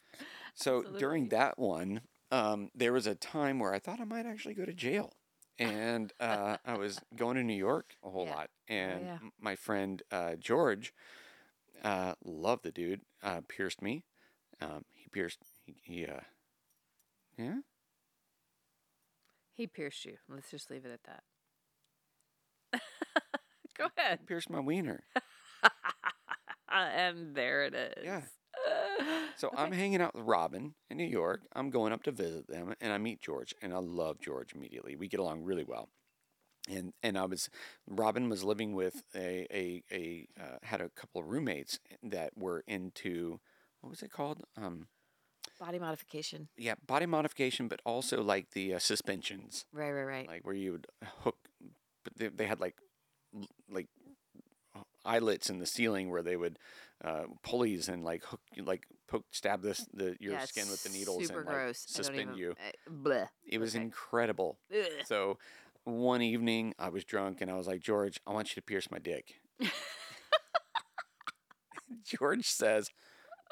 [0.54, 4.54] So during that one, um, there was a time where I thought I might actually
[4.54, 5.12] go to jail.
[5.58, 8.34] And uh, I was going to New York a whole Yeah.
[8.34, 8.50] lot.
[8.68, 9.18] And yeah.
[9.40, 10.92] my friend uh, George,
[11.82, 14.04] uh, loved the dude, uh, pierced me.
[14.60, 16.20] Um, he pierced, he, he uh,
[17.38, 17.56] yeah?
[19.54, 20.16] He pierced you.
[20.28, 21.22] Let's just leave it at
[22.72, 22.82] that.
[23.78, 24.26] Go ahead.
[24.26, 25.04] Pierced my wiener.
[26.70, 28.04] and there it is.
[28.04, 28.20] Yeah.
[29.36, 31.42] So I'm hanging out with Robin in New York.
[31.54, 34.96] I'm going up to visit them, and I meet George, and I love George immediately.
[34.96, 35.90] We get along really well.
[36.70, 37.50] And and I was
[37.86, 42.64] Robin was living with a a, a uh, had a couple of roommates that were
[42.66, 43.38] into
[43.86, 44.42] what was it called?
[44.56, 44.88] Um,
[45.60, 46.48] Body modification.
[46.58, 50.28] yeah, body modification, but also like the uh, suspensions, Right, right, right.
[50.28, 50.86] like where you would
[51.22, 51.36] hook.
[52.04, 52.74] But they, they had like
[53.34, 53.86] l- like
[55.04, 56.58] eyelets in the ceiling where they would
[57.02, 60.90] uh, pulleys and like hook like poke stab this the your yeah, skin with the
[60.90, 62.50] needles and like suspend even- you.
[62.50, 63.28] uh, bleh.
[63.46, 63.84] It was okay.
[63.84, 64.58] incredible.
[64.76, 64.84] Ugh.
[65.06, 65.38] So
[65.84, 68.90] one evening I was drunk and I was like, George, I want you to pierce
[68.90, 69.36] my dick.
[72.04, 72.90] George says,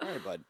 [0.01, 0.45] All right, bud,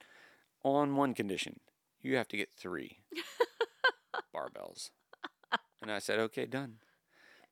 [0.62, 1.60] on one condition,
[2.02, 2.98] you have to get three
[4.34, 4.90] barbells.
[5.82, 6.76] And I said, Okay, done.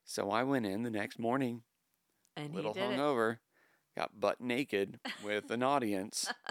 [0.05, 1.63] So I went in the next morning,
[2.37, 2.91] and little did it.
[2.91, 3.39] hungover,
[3.97, 6.33] got butt naked with an audience.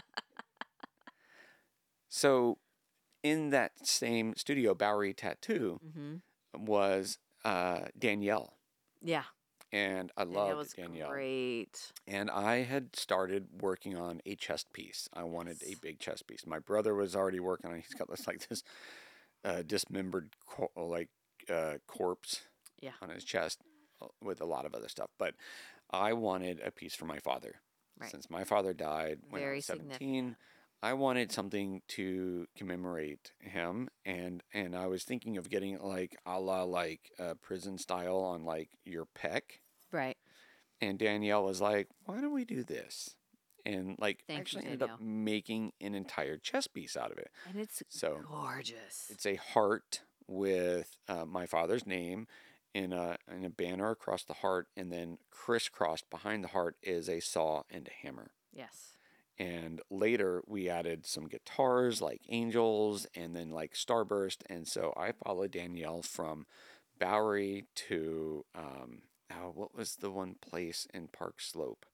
[2.13, 2.57] So
[3.23, 6.65] in that same studio, Bowery Tattoo, Mm-hmm.
[6.65, 8.57] was uh, Danielle.
[9.01, 9.23] Yeah.
[9.71, 11.09] And I loved Danielle.
[11.09, 11.91] great.
[12.07, 15.07] And I had started working on a chest piece.
[15.13, 16.45] I wanted a big chest piece.
[16.45, 17.77] My brother was already working on.
[17.77, 17.83] it.
[17.87, 18.63] He's got this like this
[19.45, 21.09] uh, dismembered co- like
[21.49, 22.41] uh, corpse
[22.81, 22.91] Yeah.
[23.01, 23.59] on his chest
[24.01, 25.09] uh, with a lot of other stuff.
[25.17, 25.33] But
[25.91, 27.55] I wanted a piece for my father.
[27.99, 28.09] Right.
[28.09, 30.37] Since my father died when I Very was seventeen, significant.
[30.83, 36.39] I wanted something to commemorate him, and and I was thinking of getting like a
[36.39, 39.41] la like uh, prison style on like your pec.
[39.91, 40.17] Right.
[40.79, 43.15] And Danielle was like, "Why don't we do this?"
[43.63, 47.29] And like Thank you, actually ended up making an entire chest piece out of it.
[47.47, 49.05] And it's So gorgeous.
[49.09, 52.25] it's a heart with uh, my father's name
[52.73, 57.07] in a in a banner across the heart, and then crisscrossed behind the heart is
[57.07, 58.31] a saw and a hammer.
[58.51, 58.97] yes.
[59.39, 64.37] And later we added some guitars like Angels and then like Starburst.
[64.49, 66.45] And so I followed Danielle from
[66.99, 69.01] Bowery to um,
[69.31, 71.85] oh, what was the one place in Park Slope?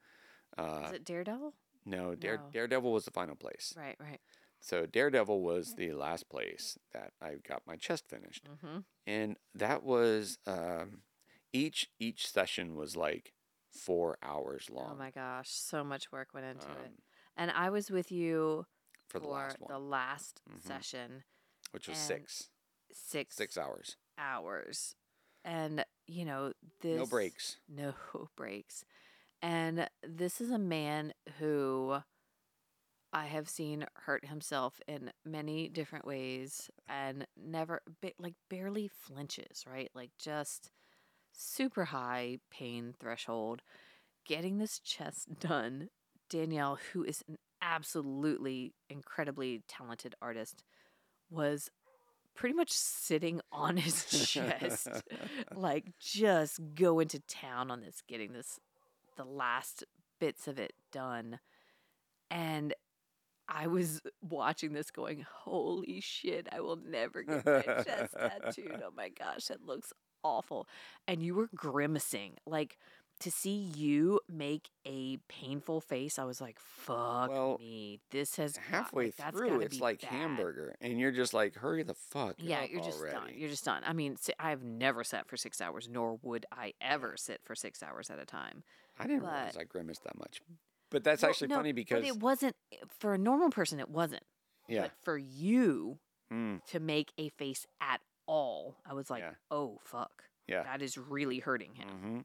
[0.57, 1.53] Uh, Is it Daredevil?
[1.85, 2.43] no, Dare, no.
[2.51, 3.73] Daredevil was the final place.
[3.77, 4.19] Right, right.
[4.59, 8.79] So Daredevil was the last place that I got my chest finished, Mm-hmm.
[9.05, 11.03] and that was um,
[11.53, 13.33] each each session was like
[13.71, 14.91] four hours long.
[14.93, 16.91] Oh my gosh, so much work went into it.
[17.37, 18.65] And I was with you
[19.07, 20.67] for for the last one, the last Mhm.
[20.67, 21.23] session,
[21.71, 22.49] which was six
[22.91, 23.95] six six hours.
[24.17, 24.95] hours.
[25.45, 27.57] And you know, this No breaks.
[27.69, 27.93] no
[28.35, 28.83] breaks.
[29.41, 31.99] And this is a man who
[33.13, 37.81] I have seen hurt himself in many different ways and never
[38.19, 39.89] like barely flinches, right?
[39.95, 40.71] Like just
[41.33, 43.61] super high pain threshold
[44.25, 45.89] getting this chest done.
[46.29, 50.63] Danielle, who is an absolutely incredibly talented artist,
[51.29, 51.69] was
[52.35, 54.87] pretty much sitting on his chest
[55.55, 58.59] like just going to town on this getting this
[59.15, 59.83] the last
[60.19, 61.39] bits of it done.
[62.29, 62.73] And
[63.49, 68.81] i was watching this going holy shit i will never get my chest tattooed.
[68.85, 70.67] Oh my gosh that looks awful.
[71.07, 72.77] And you were grimacing like
[73.19, 78.53] to see you make a painful face i was like fuck Well, me this has
[78.53, 82.35] got- halfway like, through it's like bad." hamburger and you're just like hurry the fuck
[82.37, 83.29] Yeah, you're just done.
[83.35, 83.81] You're just done.
[83.85, 87.81] I mean, I've never sat for six hours, nor would I ever sit for six
[87.81, 88.63] hours at a time.
[88.99, 90.41] i didn't realize i grimaced that much
[90.89, 92.55] but that's Well, actually no, funny because but it wasn't
[92.99, 93.79] for a normal person.
[93.79, 94.23] It wasn't.
[94.69, 95.99] yeah But for you
[96.31, 99.31] mm, to make a face at all, I was like, Yeah.
[99.51, 101.87] oh fuck, yeah that is really hurting him.
[101.89, 102.19] hmm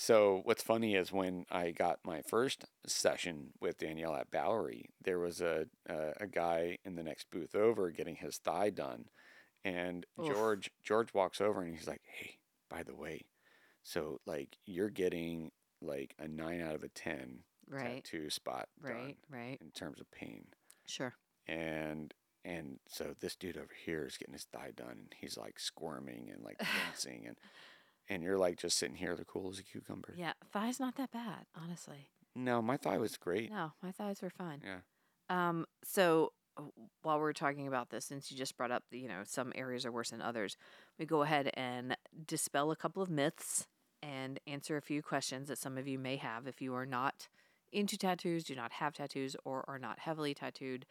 [0.00, 5.18] so what's funny is when i got my first session with danielle at bowery there
[5.18, 9.04] was a a, a guy in the next booth over getting his thigh done
[9.62, 10.26] and Oof.
[10.26, 12.38] george george walks over and he's like hey
[12.70, 13.26] by the way
[13.82, 15.50] so like you're getting
[15.82, 17.40] like a nine out of a ten
[17.70, 19.56] Right, tattoo spot right, right.
[19.60, 20.44] in terms of pain.
[20.86, 21.14] Sure.
[21.46, 22.12] And
[22.44, 26.30] and so this dude over here is getting his thigh done and he's like squirming
[26.34, 27.36] and like wincing and
[28.10, 30.12] and you're like just sitting here the cool as a cucumber.
[30.18, 32.08] Yeah, thigh's not that bad, honestly.
[32.36, 33.50] No, my thigh was great.
[33.50, 34.62] No, my thighs were fine.
[34.64, 34.80] Yeah.
[35.30, 36.62] Um, so uh,
[37.02, 39.92] while we're talking about this, since you just brought up, you know, some areas are
[39.92, 40.56] worse than others,
[40.98, 41.96] we go ahead and
[42.26, 43.66] dispel a couple of myths
[44.02, 47.28] and answer a few questions that some of you may have if you are not
[47.72, 50.84] into tattoos, do not have tattoos, or are not heavily tattooed.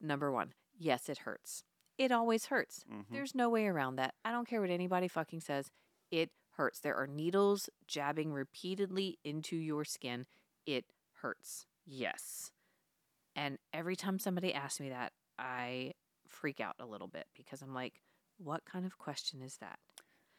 [0.00, 1.64] Number one, yes, it hurts.
[1.98, 2.84] It always hurts.
[2.90, 3.04] Mhm.
[3.10, 4.14] There's no way around that.
[4.24, 5.70] I don't care what anybody fucking says.
[6.10, 6.80] It hurts.
[6.80, 10.26] There are needles jabbing repeatedly into your skin.
[10.66, 10.84] It
[11.22, 11.66] hurts.
[11.86, 12.50] Yes.
[13.36, 15.92] And every time somebody asks me that, I
[16.28, 18.00] freak out a little bit because I'm like,
[18.38, 19.78] what kind of question is that?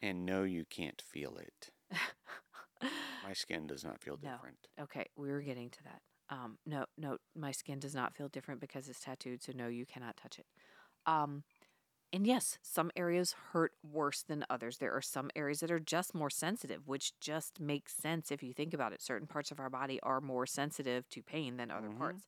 [0.02, 1.70] And no, you can't feel it.
[3.24, 4.32] My skin does not feel No.
[4.32, 4.68] different.
[4.80, 6.02] okay, we were getting to that.
[6.30, 9.86] Um, no, no, my skin does not feel different because it's tattooed, so no, you
[9.86, 10.46] cannot touch it.
[11.06, 11.44] Um,
[12.16, 14.80] and yes, some areas hurt worse than others.
[14.80, 18.54] There are some areas that are just more sensitive, which just makes sense if you
[18.54, 19.02] think about it.
[19.04, 21.92] Certain parts of our body are more sensitive to pain than other Mhm.
[21.92, 22.28] parts.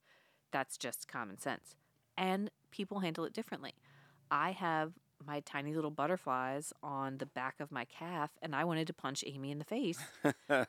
[0.51, 1.75] That's just common sense.
[2.17, 3.75] And people handle it differently.
[4.31, 4.93] I have
[5.25, 9.23] my tiny little butterflies on the back of my calf, and I wanted to punch
[9.27, 10.11] Amy in the face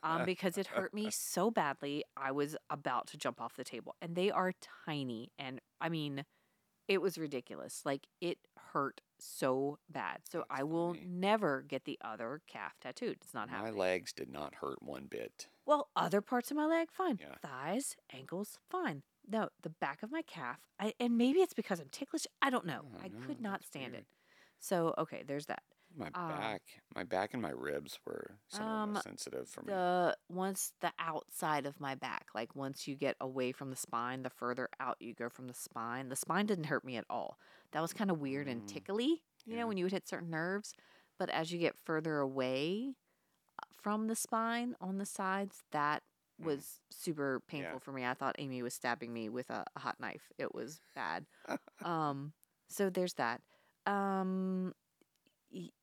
[0.02, 2.04] um, because it hurt me so badly.
[2.16, 4.52] I was about to jump off the table, and they are
[4.86, 5.32] tiny.
[5.38, 6.24] And I mean,
[6.88, 7.82] it was ridiculous.
[7.84, 8.38] Like, it
[8.72, 10.20] hurt so bad.
[10.30, 11.06] So That's I will funny.
[11.08, 13.18] never get the other calf tattooed.
[13.22, 13.74] It's not My happening.
[13.74, 15.48] My legs did not hurt one bit.
[15.66, 17.18] Well, other parts of my leg, fine.
[17.20, 17.34] Yeah.
[17.42, 19.02] Thighs, ankles, fine.
[19.30, 22.26] No, the back of my calf, I, and maybe it's because I'm ticklish.
[22.40, 22.82] I don't know.
[22.94, 24.04] Oh, I no, could not that's stand weird.
[24.04, 24.06] it.
[24.58, 25.62] So, okay, there's that.
[25.96, 26.62] My Um, back,
[26.94, 29.84] my back and my ribs were some of the Um, most sensitive for me.
[29.84, 34.22] The once the outside of my back, like once you get away from the spine,
[34.22, 36.08] the further out you go from the spine.
[36.08, 37.38] The spine didn't hurt me at all.
[37.72, 39.58] That was kind of weird and Mm, tickly, you yeah.
[39.58, 40.74] know, when you would hit certain nerves.
[41.18, 42.94] But as you get further away
[43.62, 46.02] uh, from the spine on the sides, that
[46.40, 46.60] Mm.
[46.60, 48.04] was super painful for me.
[48.04, 50.30] I thought Amy was stabbing me with a, a hot knife.
[50.38, 51.26] It was bad.
[51.84, 52.32] um,
[52.68, 53.40] so there's that.
[53.86, 54.74] Um,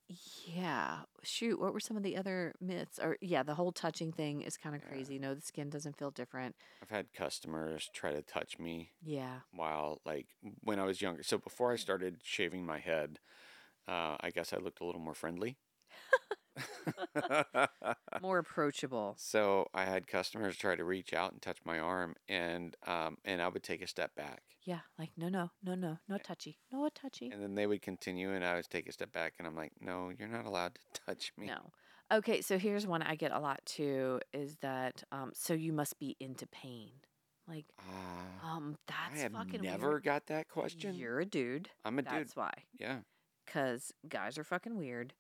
[0.08, 0.99] yeah.
[1.24, 2.99] Shoot, what were some of the other myths?
[2.99, 4.88] Or yeah, the whole touching thing is kind of Yeah.
[4.88, 5.20] crazy.
[5.20, 6.56] No, the skin doesn't feel different.
[6.82, 9.41] I've had customers try to touch me Yeah.
[9.51, 10.28] while, like,
[10.62, 11.24] when I was younger.
[11.24, 13.20] So before I started shaving my head,
[13.88, 15.58] uh, I guess I looked a little more friendly.
[18.22, 19.16] More approachable.
[19.18, 23.41] so I had customers try to reach out and touch my arm, and um, and
[23.41, 26.89] I would take a step back, Yeah, like no, no, no, no, no touchy, no
[26.93, 27.30] touchy.
[27.32, 29.74] and then they would continue, and I would take a step back, and I'm like,
[29.80, 31.47] no, you're not allowed to touch me.
[31.47, 31.72] No.
[32.14, 35.97] Okay, so here's one I get a lot too is that um so you must
[35.99, 36.91] be into pain.
[37.47, 40.03] Like Ah, um I have fucking never weird.
[40.03, 40.93] got that question.
[40.93, 41.70] You're a dude.
[41.84, 42.12] I'm a dude.
[42.14, 42.51] That's why.
[42.80, 42.99] Yeah.
[43.47, 45.14] Cuz guys are fucking weird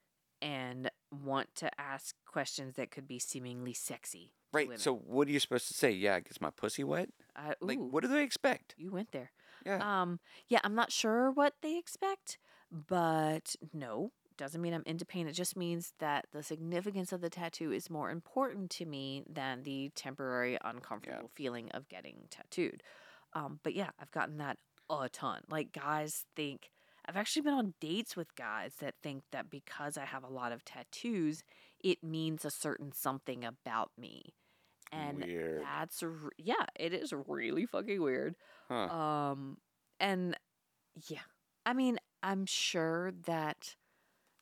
[0.43, 0.91] and
[1.23, 4.33] want to ask questions that could be seemingly sexy.
[4.53, 4.67] Right.
[4.67, 4.79] women.
[4.79, 5.91] So what are you supposed to say?
[5.91, 7.09] Yeah, it gets my pussy wet.
[7.35, 8.73] I, Like, ooh, what do they expect?
[8.77, 9.31] you went there.
[9.65, 10.01] Yeah.
[10.01, 12.37] Um, yeah, I'm not sure what they expect,
[12.71, 15.27] but no, doesn't mean I'm into pain.
[15.27, 19.63] It just means that the significance of the tattoo is more important to me than
[19.63, 22.83] the temporary uncomfortable feeling of getting tattooed.
[23.33, 24.57] Um, but yeah, I've gotten that
[24.89, 25.41] a ton.
[25.49, 26.69] Like guys think
[27.07, 30.51] I've actually been on dates with guys that think that because I have a lot
[30.51, 31.43] of tattoos,
[31.83, 34.33] it means a certain something about me.
[34.91, 35.61] And Weird.
[35.63, 38.35] that's r- yeah, it is really fucking weird.
[38.69, 38.87] Huh.
[38.87, 39.57] Um,
[39.99, 40.37] and
[41.07, 41.19] yeah,
[41.65, 43.75] I mean, I'm sure that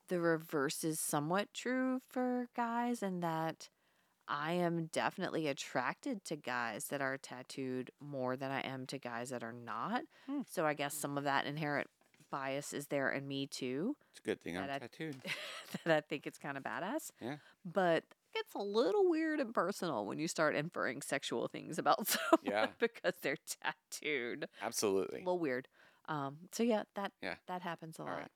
[0.08, 3.68] the reverse is somewhat true for guys, and that
[4.28, 9.30] I am definitely attracted to guys that are tattooed more than I am to guys
[9.30, 10.02] that are not.
[10.26, 10.40] Hmm.
[10.50, 11.88] So I guess some of that inherent
[12.34, 15.16] bias is there in me too, It's a good thing I'm I- tattooed.
[15.84, 17.10] that I think it's kind of badass.
[17.20, 17.36] Yeah.
[17.64, 22.06] But it gets a little weird and personal when you start inferring sexual things about
[22.14, 22.66] someone Yeah.
[22.80, 25.18] because they're tattooed Absolutely.
[25.18, 25.68] a little weird.
[26.08, 27.36] Um, so yeah, that Yeah.
[27.46, 28.18] that happens a All lot.
[28.18, 28.30] right.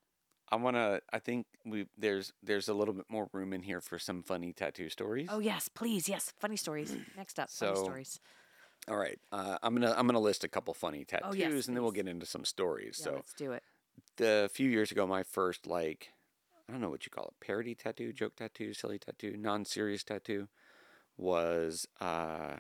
[0.51, 1.01] I wanna.
[1.13, 4.53] I think we there's there's a little bit more room in here for some funny
[4.55, 5.29] tattoo stories.
[5.31, 6.97] Oh yes, please, yes, funny stories.
[7.19, 8.21] Next up, funny stories.
[8.89, 9.19] All right.
[9.31, 11.93] Uh, I'm gonna I'm gonna list a couple funny tattoos, Oh, yes, and then we'll
[11.93, 12.97] get into some stories.
[12.99, 13.63] Yeah, so let's do it.
[14.21, 16.09] A few years ago, my first like
[16.69, 20.49] I don't know what you call it, parody tattoo, joke tattoo, silly tattoo, non-serious tattoo,
[21.17, 22.57] was uh,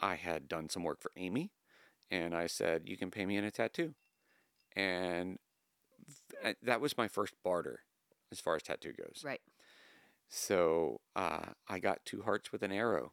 [0.00, 1.50] I had done some work for Amy,
[2.10, 3.94] and I said you can pay me in a tattoo,
[4.74, 5.38] and
[6.42, 7.80] th- that was my first barter
[8.32, 9.22] as far as tattoo goes.
[9.24, 9.40] Right.
[10.28, 13.12] So uh, I got two hearts with an arrow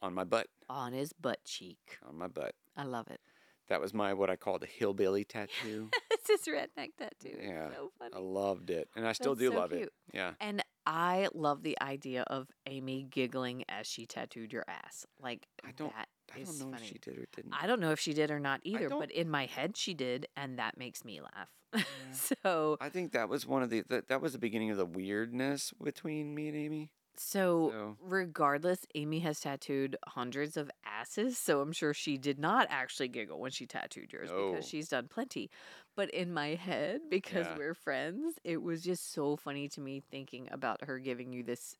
[0.00, 1.98] on my butt, On his butt cheek.
[2.08, 2.54] on my butt.
[2.76, 3.20] I love it.
[3.68, 5.90] That was my what I called a hillbilly tattoo.
[6.10, 7.36] it's his redneck tattoo.
[7.40, 7.92] Yeah, so.
[8.12, 9.92] I loved it, and I still That's do so love it.
[10.12, 10.32] Yeah.
[10.40, 15.04] And I love the idea of Amy giggling as she tattooed your ass.
[15.20, 16.82] Like I don't- that I don't know funny.
[16.82, 17.52] if she did or didn't.
[17.52, 20.26] I don't know if she did or not either, but in my head she did,
[20.36, 21.50] and that makes me laugh.
[22.12, 24.86] so, I think that was one of the that, that was the beginning of the
[24.86, 26.90] weirdness between me and Amy.
[27.18, 32.66] So So- regardless, Amy has tattooed hundreds of asses, so I'm sure she did not
[32.70, 34.52] actually giggle when she tattooed yours No.
[34.52, 35.50] because she's done plenty.
[35.94, 37.56] But in my head, because Yeah.
[37.56, 41.76] we're friends, it was just so funny to me thinking about her giving you this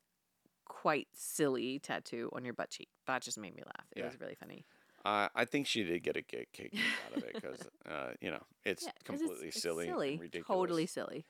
[0.65, 2.89] quite silly tattoo on your butt cheek.
[3.05, 3.87] That just made me laugh.
[3.95, 4.05] It Yeah.
[4.05, 4.65] was really funny.
[5.05, 6.73] Uh, I think she did get a kick, kick
[7.05, 10.47] out of it because uh, you know it's Yeah, completely it's silly, and silly, ridiculous.
[10.47, 11.25] totally silly.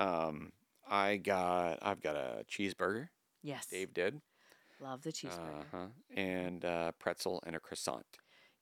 [0.00, 0.52] Um,
[0.88, 3.10] I got I've got a cheeseburger.
[3.42, 4.20] Yes, Dave did.
[4.80, 5.60] love the cheeseburger.
[5.62, 5.86] Uh huh.
[6.14, 8.06] And uh, pretzel and a croissant.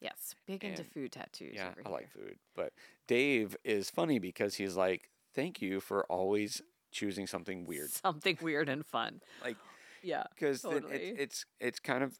[0.01, 1.53] Yes, big into food tattoos.
[1.55, 2.37] Yeah, I like food.
[2.55, 2.73] But
[3.09, 6.63] Dave is funny because he's like, "Thank you for always
[6.93, 9.21] choosing something weird." Something weird and fun.
[9.45, 9.57] Like
[10.03, 10.25] Yeah.
[10.35, 10.95] because Totally.
[10.95, 12.19] it's it's it's kind of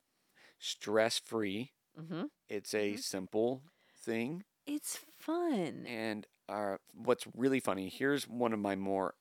[0.59, 1.73] stress free.
[2.01, 2.25] Mm-hmm.
[2.49, 2.99] It's a Mhm.
[3.03, 3.63] simple
[4.05, 5.85] thing, It's fun.
[5.87, 9.15] and uh, what's really funny here's one of my more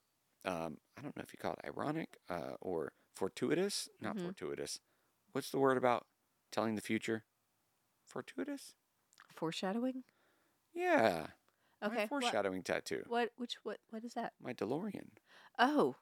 [0.46, 3.90] um, I don't know if you call it ironic uh, or fortuitous.
[4.00, 4.24] Not Mhm.
[4.26, 4.80] fortuitous.
[5.34, 6.08] What's the word about
[6.52, 7.26] telling the future?
[8.06, 8.76] Fortuitous.
[9.36, 10.04] Foreshadowing.
[10.74, 11.28] Yeah.
[11.82, 12.02] my Okay.
[12.08, 13.04] what- foreshadowing tattoo.
[13.08, 13.32] What?
[13.36, 13.64] Which?
[13.64, 13.80] What?
[13.92, 14.34] What is that?
[14.40, 15.10] My DeLorean.
[15.60, 15.96] Oh.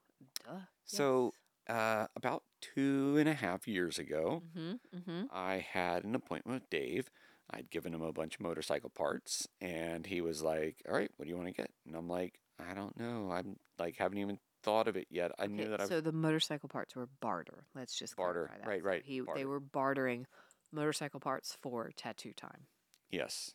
[0.45, 0.61] Duh.
[0.85, 1.33] So,
[1.67, 4.97] uh, about two and a half years ago, Mm-hmm.
[4.97, 5.25] Mm-hmm.
[5.31, 7.11] I had an appointment with Dave.
[7.49, 11.25] I'd given him a bunch of motorcycle parts, and he was like, "All right, what
[11.25, 13.31] do you want to get?" And I'm like, "I don't know.
[13.31, 15.31] I'm like haven't even thought of it yet.
[15.39, 17.65] I knew that I so the motorcycle parts were barter.
[17.75, 18.67] Let's just Barter, that.
[18.67, 20.27] right, So right, He, they were bartering
[20.71, 22.67] motorcycle parts for tattoo time.
[23.09, 23.53] yes."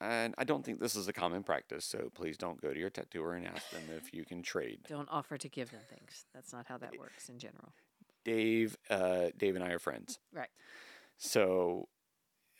[0.00, 2.90] And I don't think this is a common practice, so please don't go to your
[2.90, 4.80] tattooer and ask them if you can trade.
[4.88, 6.26] Don't offer to give them things.
[6.34, 7.72] That's not how that works in general.
[8.24, 10.18] Dave, uh, Dave and I are friends.
[10.32, 10.48] Right.
[11.18, 11.88] So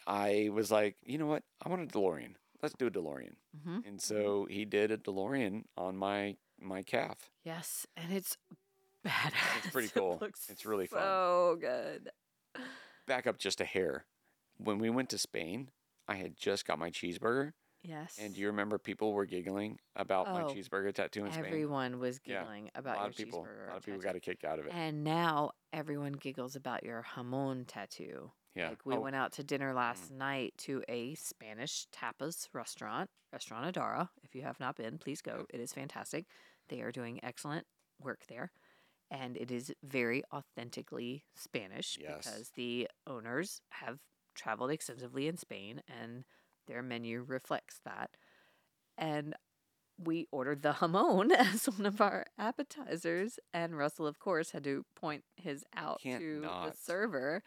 [0.07, 1.43] I was like, you know what?
[1.65, 2.35] I want a DeLorean.
[2.63, 3.35] Let's do a DeLorean.
[3.59, 3.89] Mm-hmm.
[3.89, 7.31] And so he did a DeLorean on my my calf.
[7.45, 8.37] Yes, and it's
[9.07, 9.33] badass.
[9.59, 10.19] It's pretty It cool.
[10.21, 11.01] looks It's really fun.
[11.01, 12.11] So good.
[13.07, 14.07] Back up just a hair.
[14.59, 15.71] When we went to Spain,
[16.09, 17.53] I had just got my cheeseburger.
[17.83, 18.17] Yes.
[18.21, 21.47] And do you remember people were giggling about my Oh, cheeseburger tattoo in Spain?
[21.47, 23.65] Everyone was Yeah, giggling a about lot your of people, cheeseburger.
[23.67, 24.07] a lot of people tattoo.
[24.09, 24.73] got a kick out of it.
[24.73, 28.31] And now everyone giggles about your jamon tattoo.
[28.55, 28.69] yeah.
[28.69, 30.17] Like we Oh, went out to dinner last mm.
[30.19, 34.11] night to a Spanish tapas restaurant, Restaurant Adara.
[34.23, 35.47] If you have not been, please go.
[35.53, 36.27] It is fantastic.
[36.69, 37.67] They are doing excellent
[38.01, 38.53] work there.
[39.11, 42.17] And it is very authentically Spanish Yes.
[42.25, 43.99] because the owners have
[44.35, 46.25] traveled extensively in Spain and
[46.67, 48.11] their menu reflects that.
[48.97, 49.35] And
[49.99, 54.85] we ordered the jamon as one of our appetizers, and Russell, of course, had to
[54.97, 57.43] point his out to the server,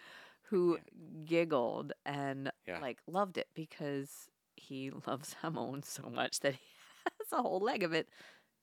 [0.50, 0.78] who
[1.26, 2.80] giggled and Yeah.
[2.80, 6.66] like loved it because he loves jamon so much that he
[7.20, 8.08] has a whole leg of it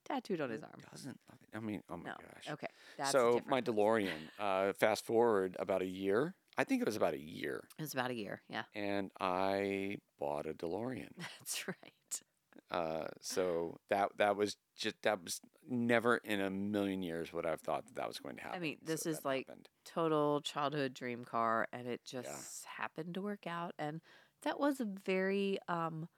[0.05, 0.73] tattooed on his arm.
[0.91, 1.57] Doesn't love it.
[1.57, 2.53] I mean, oh my No, gosh.
[2.53, 2.67] okay,
[2.99, 3.61] that's so different my.
[3.61, 4.09] DeLorean.
[4.39, 6.35] Uh, fast forward about a year.
[6.59, 8.43] I think it was about a year, It was about a year.
[8.49, 11.09] Yeah, and I bought a DeLorean.
[11.41, 12.23] that's right.
[12.71, 17.51] Uh, so that that was just that was never in a million years would I
[17.51, 18.57] have thought that that was going to happen.
[18.57, 19.69] I mean, So this is like- happened.
[19.85, 23.73] Total childhood dream car, and it just happened to work out.
[23.79, 24.01] And
[24.43, 26.09] that was a very um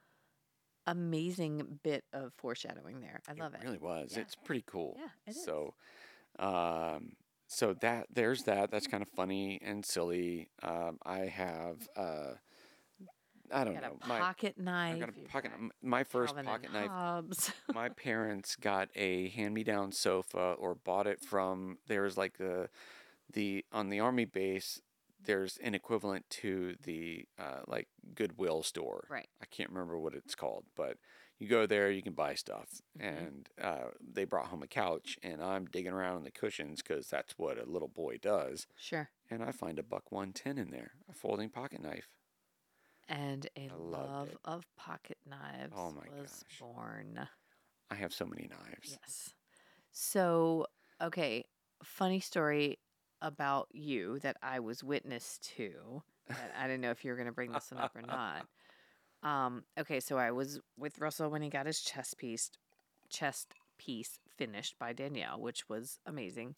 [0.86, 3.20] amazing bit of foreshadowing there.
[3.28, 3.60] I love it.
[3.64, 4.12] really was.
[4.14, 4.22] Yeah.
[4.22, 4.96] It's pretty cool.
[4.98, 5.44] Yeah, it is.
[5.44, 5.74] So,
[6.38, 7.12] um,
[7.46, 8.70] so that there's that.
[8.70, 10.48] That's kind of funny and silly.
[10.62, 12.32] Um, I have uh,
[13.52, 14.96] I don't know my pocket knife.
[14.96, 15.50] I got a pocket.
[15.58, 17.52] got My first Calvin pocket knife.
[17.72, 22.68] My parents got a hand-me-down sofa or bought it from there's like the
[23.32, 24.80] the on the army base
[25.24, 29.28] there's an equivalent to the uh, like goodwill store right.
[29.42, 30.96] i can't remember what it's called but
[31.38, 32.68] you go there you can buy stuff
[32.98, 33.16] Mhm.
[33.26, 37.08] and uh, they brought home a couch and i'm digging around in the cushions because
[37.08, 39.08] that's what a little boy does Sure.
[39.30, 42.08] and i find a buck 110 in there a folding pocket knife
[43.08, 44.38] And a love it.
[44.44, 46.58] of pocket knives Oh my was gosh.
[46.60, 47.28] born.
[47.90, 49.30] i have so many knives Yes.
[49.96, 50.66] So,
[51.00, 51.44] okay,
[51.84, 52.78] funny story
[53.24, 56.02] about you that I was witness to.
[56.58, 58.46] I didn't know if you were going to bring this one up or not.
[59.22, 62.50] Um, okay, so I was with Russell when he got his chest piece,
[63.10, 66.56] chest piece finished by Danielle, which was amazing.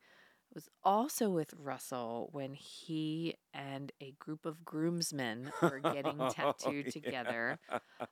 [0.52, 6.30] I was also with Russell when he and a group of groomsmen were getting Oh,
[6.34, 6.90] tattooed yeah.
[6.90, 7.58] together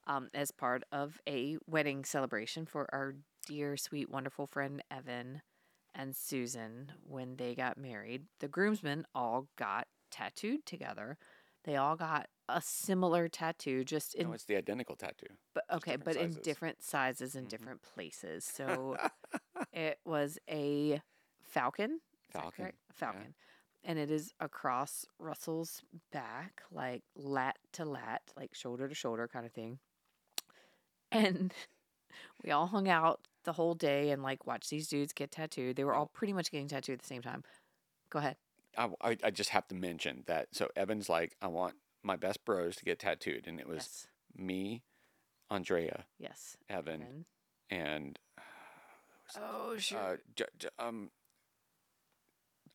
[0.06, 5.42] um, as part of a wedding celebration for our dear, sweet, wonderful friend Evan
[5.94, 8.24] and Susan when they got married.
[8.40, 11.16] The groomsmen all got tattooed together.
[11.64, 15.96] They all got a similar tattoo, just in no it's the identical tattoo but okay,
[15.96, 17.48] but in different sizes in Mhm.
[17.48, 18.44] different places.
[18.54, 18.96] So
[19.72, 21.00] it was a
[21.42, 22.00] falcon.
[22.32, 22.70] That Falcon, yeah.
[22.92, 23.34] Falcon.
[23.82, 25.82] And it is across Russell's
[26.12, 29.78] back, like lat to lat, like shoulder to shoulder kind of thing.
[31.12, 31.52] And
[32.44, 35.76] we all hung out the whole day and like watched these dudes get tattooed.
[35.76, 37.42] They were all pretty much getting tattooed at the same time.
[38.10, 38.36] Go ahead.
[38.76, 40.48] I, I, I just have to mention that.
[40.52, 44.06] So Evan's like, I want my best bros to get tattooed, and it was yes.
[44.36, 44.82] me,
[45.50, 46.56] Andrea, Yes.
[46.68, 47.24] Evan, Evan.
[47.70, 48.18] and
[49.40, 49.98] Oh, sure.
[49.98, 51.10] uh, j- j- um,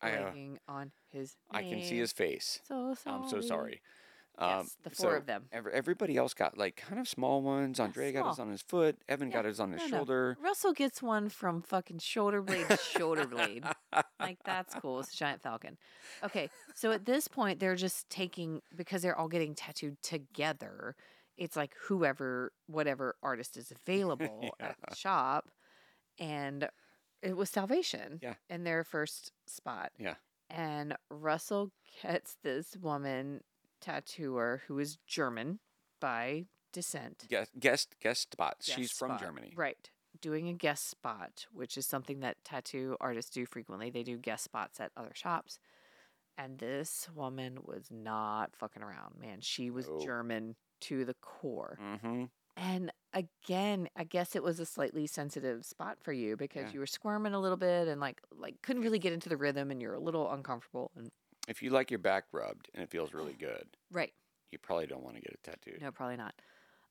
[0.02, 0.32] I uh,
[0.68, 2.60] on his I can see his face.
[2.66, 3.16] So sorry.
[3.16, 3.80] I'm so sorry.
[4.40, 5.44] Um, yes, the four so of them.
[5.52, 7.78] Every, everybody else got like kind of small ones.
[7.78, 8.96] Yeah, Andre got his on his foot.
[9.08, 9.96] Evan Yeah, got his on his no, no.
[9.98, 10.36] shoulder.
[10.42, 13.64] Russell gets one from fucking shoulder blade to shoulder blade.
[14.20, 15.00] Like that's cool.
[15.00, 15.76] It's a giant falcon.
[16.22, 20.94] Okay, so at this point they're just taking because they're all getting tattooed together.
[21.36, 25.50] It's like whoever, whatever artist is available at the shop,
[26.18, 26.68] and
[27.22, 28.20] it was Salvation.
[28.22, 28.34] Yeah.
[28.48, 29.90] in their first spot.
[29.98, 30.14] Yeah.
[30.50, 31.70] and Russell
[32.02, 33.40] gets this woman
[33.80, 35.58] tattooer who is German
[36.00, 37.24] by descent.
[37.28, 38.56] guest guest guest spot.
[38.60, 39.18] She's guest from.
[39.18, 39.52] Germany.
[39.56, 39.90] Right.
[40.20, 43.90] Doing a guest spot, which is something that tattoo artists do frequently.
[43.90, 45.58] They do guest spots at other shops.
[46.36, 49.40] And this woman was not fucking around, man.
[49.40, 50.00] She was No.
[50.00, 51.78] German to the core.
[51.82, 52.24] Mm-hmm.
[52.56, 56.72] And again, I guess it was a slightly sensitive spot for you because Yeah.
[56.74, 59.70] you were squirming a little bit and like like couldn't really get into the rhythm
[59.70, 61.10] and you're a little uncomfortable and
[61.50, 64.12] If you like your back rubbed and it feels really good, right.
[64.52, 65.76] you probably don't want to get a tattoo.
[65.80, 66.32] No, probably not.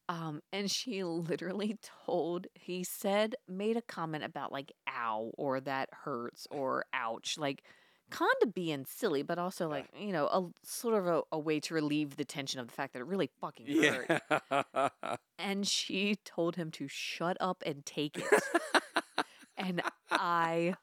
[0.09, 5.89] Um, and she literally told, he said, made a comment about like, ow, or that
[6.03, 7.37] hurts, or ouch.
[7.37, 7.63] Like,
[8.09, 11.61] kind of being silly, but also like, you know, a sort of a, a way
[11.61, 14.21] to relieve the tension of the fact that it really fucking hurt.
[14.51, 15.15] Yeah.
[15.37, 18.43] And she told him to shut up and take it.
[19.57, 19.81] and
[20.11, 20.73] I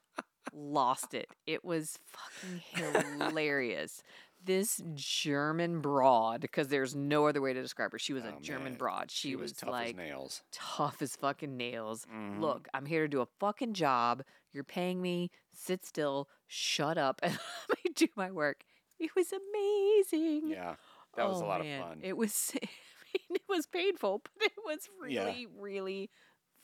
[0.53, 1.29] lost it.
[1.45, 4.01] It was fucking hilarious.
[4.43, 7.99] This German broad, because there's no other way to describe her.
[7.99, 8.77] She was Oh, a German man.
[8.77, 9.11] broad.
[9.11, 10.43] She, was, tough like as nails.
[10.51, 12.05] tough as fucking nails.
[12.05, 12.39] Mhm.
[12.39, 14.23] Look, I'm here to do a fucking job.
[14.53, 15.31] You're paying me.
[15.53, 16.29] Sit still.
[16.45, 17.37] Shut up and
[17.67, 18.63] let me do my work.
[18.99, 20.49] It was amazing.
[20.49, 20.75] Yeah,
[21.15, 21.81] that was a Oh, lot man.
[21.81, 21.99] of fun.
[22.03, 22.51] It was.
[22.63, 25.25] I mean, it was painful, but it was Yeah.
[25.25, 26.09] really, really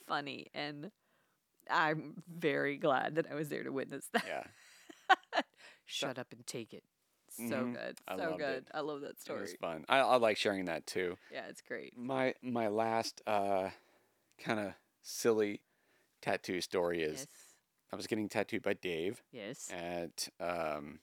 [0.08, 0.92] funny, and
[1.70, 4.26] I'm very glad that I was there to witness that.
[4.28, 4.44] yeah,
[5.86, 6.84] Shut up and take it.
[7.30, 7.74] So Mhm.
[7.74, 8.58] good, I so loved good.
[8.58, 8.68] it.
[8.74, 9.40] I love that story.
[9.40, 9.86] it was fun.
[9.90, 11.18] I, I like sharing that too.
[11.32, 11.98] Yeah, it's great.
[11.98, 13.70] My my last uh,
[14.40, 15.62] kind of silly
[16.22, 17.28] tattoo story is Yes,
[17.92, 19.70] I was getting tattooed by Dave yes.
[19.72, 21.00] at um.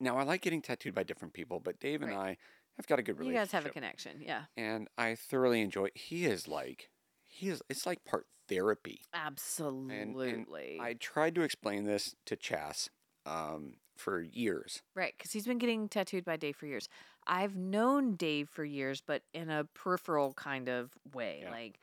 [0.00, 2.36] Now I like getting tattooed by different people, but Dave and I
[2.76, 3.34] have got a good relationship.
[3.34, 4.44] You guys have a connection, yeah.
[4.56, 5.86] and I thoroughly enjoy.
[5.86, 5.96] it.
[5.96, 6.90] He is like,
[7.26, 7.60] he is.
[7.68, 9.00] It's like part therapy.
[9.14, 10.78] Absolutely.
[10.80, 12.90] I tried to explain this to Chas
[13.26, 14.82] um, for years.
[14.94, 16.88] Right, because he's been getting tattooed by Dave for years.
[17.26, 21.40] I've known Dave for years, but in a peripheral kind of way.
[21.42, 21.50] Yeah.
[21.50, 21.78] Like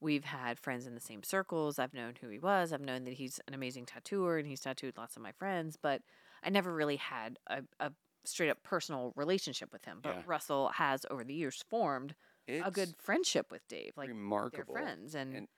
[0.00, 1.78] we've had friends in the same circles.
[1.78, 2.72] I've known who he was.
[2.72, 6.02] I've known that he's an amazing tattooer and he's tattooed lots of my friends, but
[6.44, 7.90] I never really had a, a
[8.24, 9.98] straight up personal relationship with him.
[10.02, 10.22] But Yeah.
[10.26, 12.14] Russell has over the years formed
[12.46, 13.92] It's a good friendship with Dave.
[13.96, 14.74] Like they're remarkable.
[14.74, 15.48] friends and, and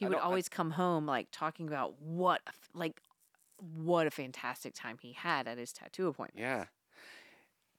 [0.00, 2.40] he I would don't- I- always come home like talking about what
[2.74, 3.00] like
[3.76, 6.40] what a fantastic time he had at his tattoo appointment.
[6.42, 6.64] Yeah.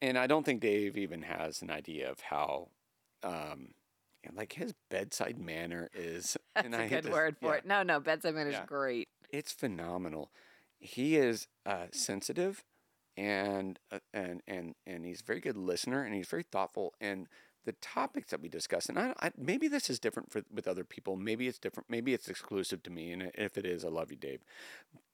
[0.02, 2.70] And I don't think Dave even has an idea of how,
[3.24, 3.74] um,
[4.34, 6.38] like his bedside manner is.
[6.56, 7.66] That's and a I good this- word for yeah, it.
[7.66, 8.66] No, no, bedside manner is Yeah.
[8.66, 9.10] great.
[9.32, 10.32] It's phenomenal.
[10.80, 12.64] He is uh, sensitive,
[13.18, 16.94] and uh, and and and he's a very good listener, and he's very thoughtful.
[17.02, 17.28] And
[17.66, 20.84] the topics that we discuss, and I, I maybe this is different for with other
[20.84, 21.16] people.
[21.16, 21.90] Maybe it's different.
[21.90, 23.12] Maybe it's exclusive to me.
[23.12, 24.42] And if it is, I love you, Dave.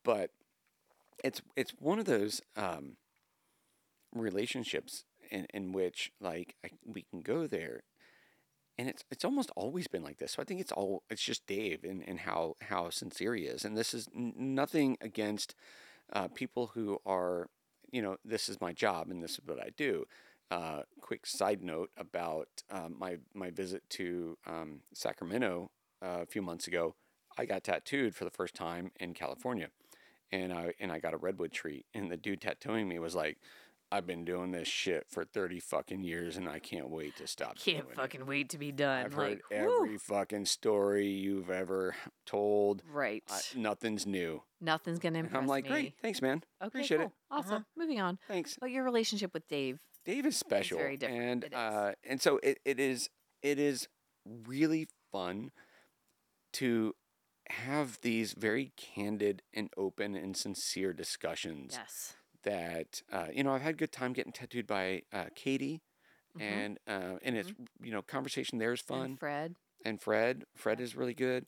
[0.04, 0.32] But
[1.24, 2.98] it's it's one of those um,
[4.14, 7.84] relationships in, in which like I, we can go there
[8.78, 10.34] and it's it's almost always been like this.
[10.34, 13.66] So I think it's all it's just Dave and, and how how sincere he is.
[13.66, 15.56] And this is n- nothing against
[16.14, 17.50] uh, people who are
[17.92, 20.06] you know this is my job and this is what I do.
[20.50, 25.72] Uh, quick side note about um, my my visit to um, Sacramento
[26.02, 26.96] uh, a few months ago.
[27.38, 29.70] I got tattooed for the first time in California,
[30.32, 31.86] and I and I got a redwood tree.
[31.94, 33.38] And the dude tattooing me was like,
[33.92, 37.58] "I've been doing this shit for thirty fucking years, and I can't wait to stop."
[37.58, 39.06] Can't doing it." fucking wait to be done.
[39.06, 41.94] I've heard like, every fucking story you've ever
[42.26, 42.84] told.
[42.92, 43.24] right.
[43.30, 44.44] I, nothing's new.
[44.62, 45.70] Nothing's gonna And impress I'm like, me.
[45.70, 46.38] great, thanks, man.
[46.62, 47.12] Okay, appreciate it.
[47.30, 47.54] Awesome.
[47.54, 47.64] Uh-huh.
[47.76, 48.18] Moving on.
[48.30, 48.58] Thanks.
[48.60, 51.22] But your relationship with Dave, Dave is special, very different.
[51.22, 51.58] and It is.
[51.58, 53.10] uh, and so it, it is
[53.44, 53.88] it is
[54.26, 55.52] really fun
[56.54, 56.96] to
[57.50, 62.14] have these very candid and open and sincere discussions yes.
[62.44, 65.82] that uh, you know I've had a good time getting tattooed by uh, Katie,
[66.38, 66.42] Mhm.
[66.42, 67.52] and uh, and it's
[67.84, 69.02] you know conversation there is fun.
[69.12, 69.56] And Fred.
[69.86, 70.46] and Fred.
[70.56, 71.46] Fred is really good.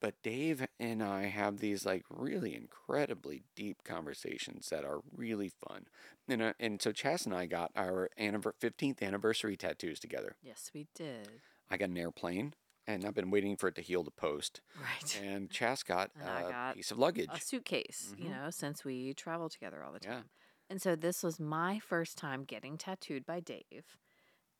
[0.00, 5.86] But Dave and I have these like really incredibly deep conversations that are really fun.
[6.28, 10.36] And, uh, and so Chas and I got our anniver- 15th anniversary tattoos together.
[10.42, 11.28] Yes, we did.
[11.70, 12.54] I got an airplane
[12.86, 14.60] and I've been waiting for it to heal to post.
[14.78, 15.20] Right.
[15.22, 17.30] And Chas got And a got piece of luggage.
[17.32, 18.30] A suitcase, you Mhm.
[18.44, 20.12] know, since we travel together all the time.
[20.12, 20.22] Yeah.
[20.68, 23.96] And so this was my first time getting tattooed by Dave.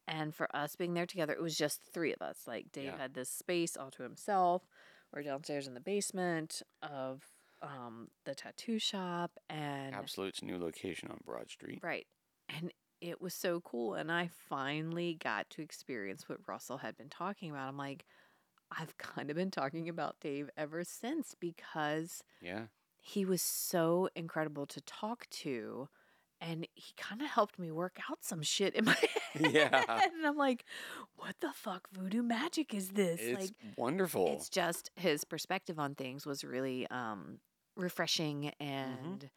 [0.07, 2.47] And for us being there together, it was just three of us.
[2.47, 2.99] Like Dave Yeah.
[2.99, 4.67] had this space all to himself.
[5.15, 7.23] We're downstairs in the basement of
[7.63, 11.81] um, the tattoo shop and Absolute's new location on Broad Street.
[11.83, 12.07] right.
[12.49, 13.95] And it was so cool.
[13.95, 17.69] And I finally got to experience what Russell had been talking about.
[17.69, 18.05] I'm like,
[18.77, 22.65] I've kind of been talking about Dave ever since because Yeah.
[23.01, 25.89] he was so incredible to talk to
[26.41, 29.09] and he kind of helped me work out some shit in my head
[29.51, 29.85] Yeah.
[29.89, 30.65] and i'm like
[31.17, 34.29] what the fuck voodoo magic is this It's like wonderful.
[34.35, 37.39] it's just his perspective on things was really um
[37.77, 39.29] refreshing and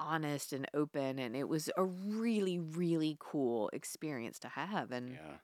[0.00, 5.36] honest and open and it was a really really cool experience to have and yeah.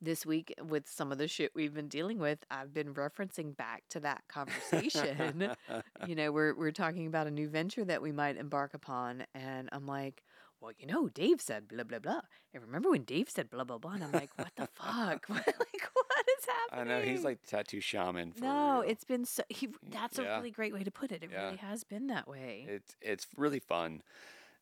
[0.00, 3.82] this week with some of the shit we've been dealing with i've been referencing back
[3.90, 5.52] to that conversation
[6.06, 9.68] you know, we're we're talking about a new venture that we might embark upon, and
[9.72, 10.22] I'm like,
[10.60, 12.20] well, you know, Dave said blah blah blah,
[12.52, 15.46] and remember when Dave said blah blah blah, and I'm like, what the fuck, like
[15.94, 16.92] what is happening?
[16.92, 18.32] I know he's like tattoo shaman.
[18.32, 18.90] For no, real.
[18.90, 19.42] it's been so.
[19.48, 21.22] He that's a really great way to put it.
[21.22, 21.44] It Yeah.
[21.46, 22.66] really has been that way.
[22.68, 24.02] It's it's really fun.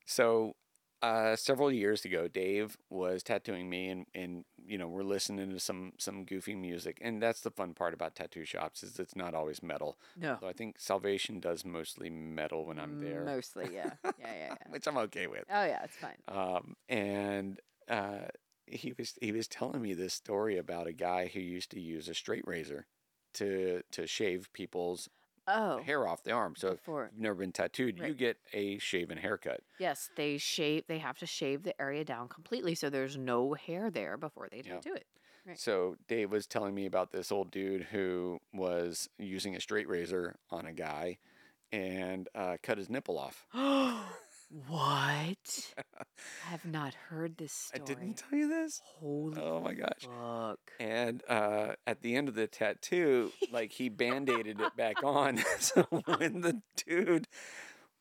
[0.07, 0.55] So,
[1.03, 5.61] uh, several years ago, Dave was tattooing me, and and you know we're listening to
[5.61, 9.35] some some goofy music, and that's the fun part about tattoo shops is it's not
[9.35, 9.99] always metal.
[10.17, 14.35] no, So I think Salvation does mostly metal when I'm there, mostly, yeah, yeah, yeah,
[14.49, 14.55] yeah.
[14.71, 15.45] which I'm okay with.
[15.51, 16.17] Oh yeah, it's fine.
[16.27, 18.27] Um, and uh,
[18.67, 22.09] he was he was telling me this story about a guy who used to use
[22.09, 22.87] a straight razor
[23.35, 25.09] to to shave people's
[25.49, 26.55] Oh, hair off the arm.
[26.57, 29.61] So if you've never been tattooed, you get a shaven haircut.
[29.79, 30.85] yes, they shave.
[30.87, 34.63] They have to shave the area down completely, so there's no hair there before they
[34.65, 34.81] Yeah.
[34.85, 35.07] it.
[35.47, 35.59] Right.
[35.59, 40.37] So Dave was telling me about this old dude who was using a straight razor
[40.51, 41.17] on a guy
[41.73, 43.47] and uh, cut his nipple off.
[44.51, 45.75] what?
[46.47, 47.83] I have not heard this story.
[47.83, 48.81] I didn't tell you this.
[48.99, 50.03] Holy Oh my gosh.
[50.03, 50.59] fuck.
[50.81, 55.39] And uh, at the end of the tattoo, like he band aided it back on.
[55.59, 57.27] so when the dude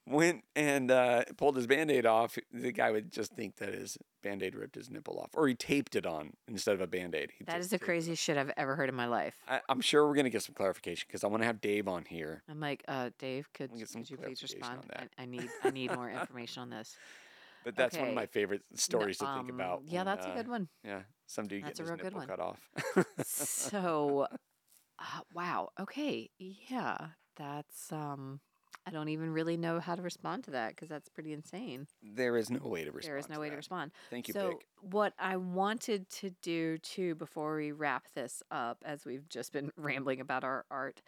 [0.08, 3.98] went and uh, pulled his band aid off, the guy would just think that his
[4.24, 5.30] band aid ripped his nipple off.
[5.34, 7.32] Or he taped it on instead of a band aid.
[7.46, 9.36] That is the craziest shit I've ever heard in my life.
[9.48, 11.88] I, I'm sure we're going to get some clarification because I want to have Dave
[11.88, 12.44] on here.
[12.50, 14.82] I'm like, uh, Dave, could, get some could you please respond?
[14.96, 16.96] I, I need I need more information on this.
[17.64, 19.82] But that's one of my favorite No, stories to think um, about.
[19.88, 20.70] Yeah, when, that's a uh, good one.
[20.86, 22.28] Yeah, some dude That's getting a his real good one.
[22.28, 22.70] cut off.
[23.26, 24.28] So,
[25.00, 25.70] uh, wow.
[25.78, 26.30] Okay.
[26.38, 26.98] Yeah.
[27.36, 28.40] That's, um,
[28.88, 31.88] I don't even really know how to respond to that because that's pretty insane.
[32.02, 33.12] there is no way to respond.
[33.12, 33.92] there is no to way to respond.
[34.10, 39.06] Thank you, so, what I wanted to do too before we wrap this up, as
[39.06, 41.02] we've just been rambling about our art,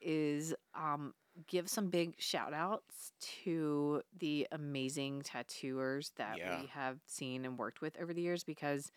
[0.00, 1.14] is um,
[1.46, 3.12] give some big shout outs
[3.44, 6.60] to the amazing tattooers that Yeah.
[6.60, 8.90] we have seen and worked with over the years because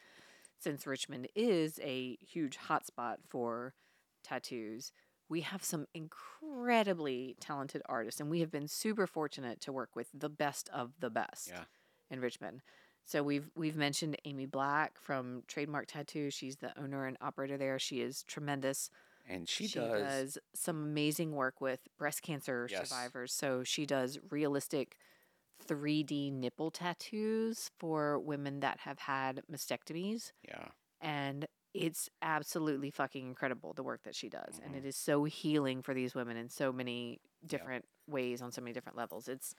[0.60, 3.74] since Richmond is a huge hotspot for
[4.24, 4.92] tattoos,
[5.34, 10.08] we have some incredibly talented artists, and we have been super fortunate to work with
[10.14, 11.64] the best of the best Yeah.
[12.12, 12.62] in Richmond.
[13.06, 16.30] So we've we've mentioned Amy Black from Trademark Tattoo.
[16.30, 17.80] She's the owner and operator there.
[17.80, 18.92] She is tremendous.
[19.28, 20.38] And she, does.
[20.54, 22.90] some amazing work with breast cancer Yes.
[22.90, 23.34] survivors.
[23.34, 24.98] So she does realistic
[25.68, 30.68] 3D nipple tattoos for women that have had mastectomies Yeah.
[31.02, 34.78] and it's absolutely fucking incredible the work that she does and Mhm.
[34.80, 38.74] it is so healing for these women in so many different ways on so many
[38.74, 39.56] different levels it's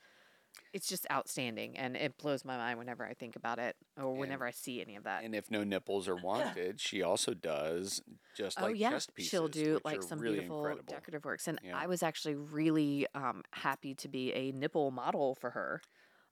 [0.73, 4.19] it's just outstanding and it blows my mind whenever i think about it or And-
[4.20, 8.01] whenever i see any of that And if no nipples are wanted, she also does
[8.36, 9.31] just oh like yeah chest pieces.
[9.31, 10.95] she'll do like some really beautiful incredible.
[10.95, 11.77] decorative works and Yeah.
[11.77, 15.81] i was actually really um, happy to be a nipple model for her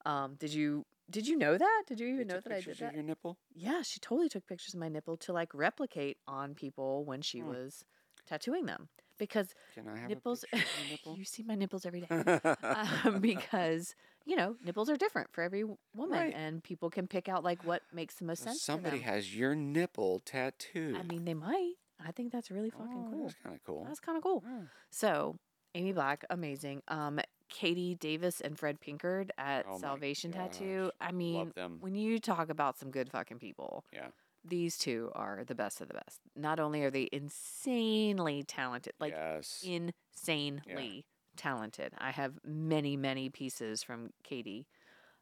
[0.05, 2.81] um, did you did you know that did you even know that i did pictures
[2.81, 3.39] of that Your nipple?
[3.55, 7.41] Yeah, she totally took pictures of my nipple to like replicate on people when she
[7.41, 7.49] Hmm.
[7.49, 7.85] was
[8.27, 8.89] tattooing them
[9.19, 10.45] because Can I have nipples.
[10.91, 11.17] nipple?
[11.19, 15.65] you see my nipples every day um, because you know nipples are different for every
[15.65, 15.79] woman,
[16.19, 16.35] Right.
[16.35, 18.59] and people can pick out like what makes the most sense.
[18.61, 20.97] to Somebody has your nipple tattooed.
[20.97, 21.75] I mean, they might.
[22.05, 23.23] I think that's really fucking oh, cool.
[23.25, 23.85] That's kind of cool.
[23.85, 24.45] That's kind of cool.
[24.91, 25.37] So,
[25.75, 26.83] Amy Black, amazing.
[26.89, 27.21] Um,
[27.53, 30.91] Katie Davis and Fred Pinkard at Oh Salvation Tattoo.
[31.01, 34.09] I mean, when you talk about some good fucking people, Yeah.
[34.43, 36.21] these two are the best of the best.
[36.35, 39.63] Not only are they insanely talented, like yes.
[39.65, 41.05] insanely
[41.37, 41.93] talented.
[41.99, 44.67] I have many, many pieces from Katie,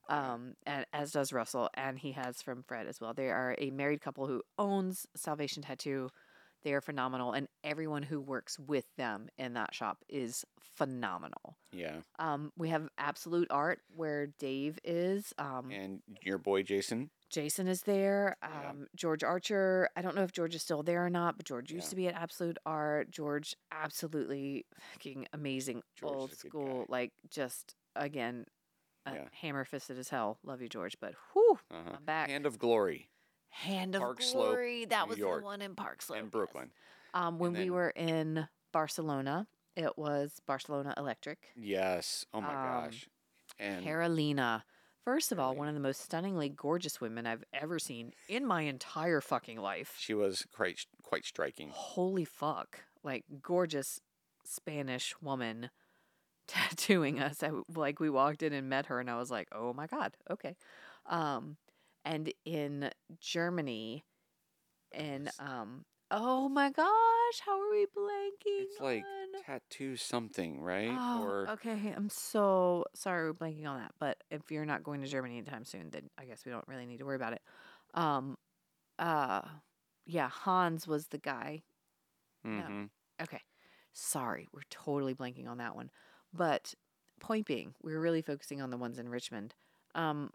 [0.08, 3.12] um, and as does Russell, and he has from Fred as well.
[3.12, 6.10] They are a married couple who owns Salvation Tattoo.
[6.62, 10.44] They are phenomenal, and everyone who works with them in that shop is
[10.76, 11.56] phenomenal.
[11.72, 11.96] Yeah.
[12.18, 15.32] Um, we have Absolute Art where Dave is.
[15.38, 17.10] Um, And your boy Jason.
[17.30, 18.36] Jason is there.
[18.42, 18.70] Yeah.
[18.70, 19.88] Um, George Archer.
[19.96, 21.90] I don't know if George is still there or not, but George used Yeah.
[21.90, 23.10] to be at Absolute Art.
[23.10, 28.46] George, absolutely fucking amazing, George old school, like just again,
[29.06, 29.28] uh, Yeah.
[29.32, 30.38] hammer fisted as hell.
[30.42, 31.92] Love you, George, but whew, Uh-huh.
[31.96, 32.28] I'm back.
[32.28, 33.09] Hand of Glory
[33.50, 34.84] Hand of Park Slope, Glory.
[34.86, 36.18] that New was York, the one in Park Slope.
[36.18, 36.30] and yes.
[36.32, 36.70] Brooklyn.
[37.14, 39.46] Um, when we were in Barcelona,
[39.76, 41.38] it was Barcelona Electric.
[41.56, 42.24] Yes.
[42.32, 43.08] Oh my Um, gosh.
[43.58, 44.64] And Carolina.
[45.04, 48.62] First of all, one of the most stunningly gorgeous women I've ever seen in my
[48.62, 49.96] entire fucking life.
[49.98, 51.70] she was quite quite striking.
[51.72, 52.84] Holy fuck.
[53.02, 54.00] Like, gorgeous
[54.44, 55.70] Spanish woman
[56.46, 57.42] tattooing us.
[57.42, 60.16] I, like, we walked in and met her, and I was like, oh my God,
[60.30, 60.54] okay.
[61.06, 61.56] Um,
[62.04, 62.90] and in
[63.20, 64.04] Germany,
[64.92, 65.36] Yes.
[65.38, 68.64] um, oh my gosh, how are we blanking?
[68.64, 69.42] It's like on?
[69.44, 70.90] tattoo something, right?
[70.92, 71.92] Oh, or okay.
[71.96, 73.92] I'm so sorry we're blanking on that.
[73.98, 76.86] But if you're not going to Germany anytime soon, then I guess we don't really
[76.86, 77.42] need to worry about it.
[77.94, 78.36] Um,
[78.98, 79.42] uh,
[80.06, 81.62] yeah, Hans was the guy.
[82.46, 82.84] Mm-hmm.
[83.22, 83.40] Okay,
[83.92, 85.90] sorry, we're totally blanking on that one.
[86.32, 86.74] But
[87.20, 89.54] point being, we're really focusing on the ones in Richmond.
[89.94, 90.30] Um,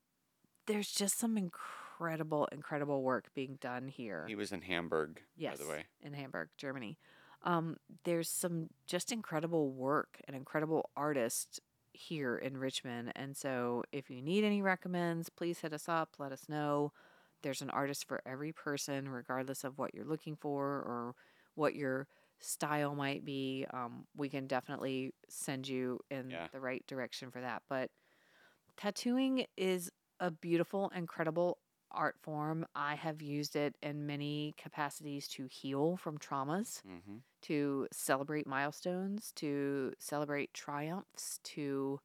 [0.68, 4.26] there's just some incredible, incredible work being done here.
[4.28, 5.86] he was in Hamburg, Yes, by the way.
[6.02, 6.98] in Hamburg, Germany.
[7.44, 11.60] Um, there's some just incredible work and incredible artists
[11.94, 13.12] here in Richmond.
[13.16, 16.92] And so if you need any recommends, please hit us up, let us know.
[17.44, 21.14] There's an artist for every person, regardless of what you're looking for or
[21.54, 22.08] what your
[22.40, 23.66] style might be.
[23.72, 26.48] Um, we can definitely send you in Yeah.
[26.52, 27.62] the right direction for that.
[27.70, 27.92] But
[28.78, 31.60] tattooing is a beautiful, incredible
[31.92, 32.66] art form.
[32.76, 39.32] I have used it in many capacities to heal from traumas, hmm to celebrate milestones,
[39.36, 42.00] to celebrate triumphs, to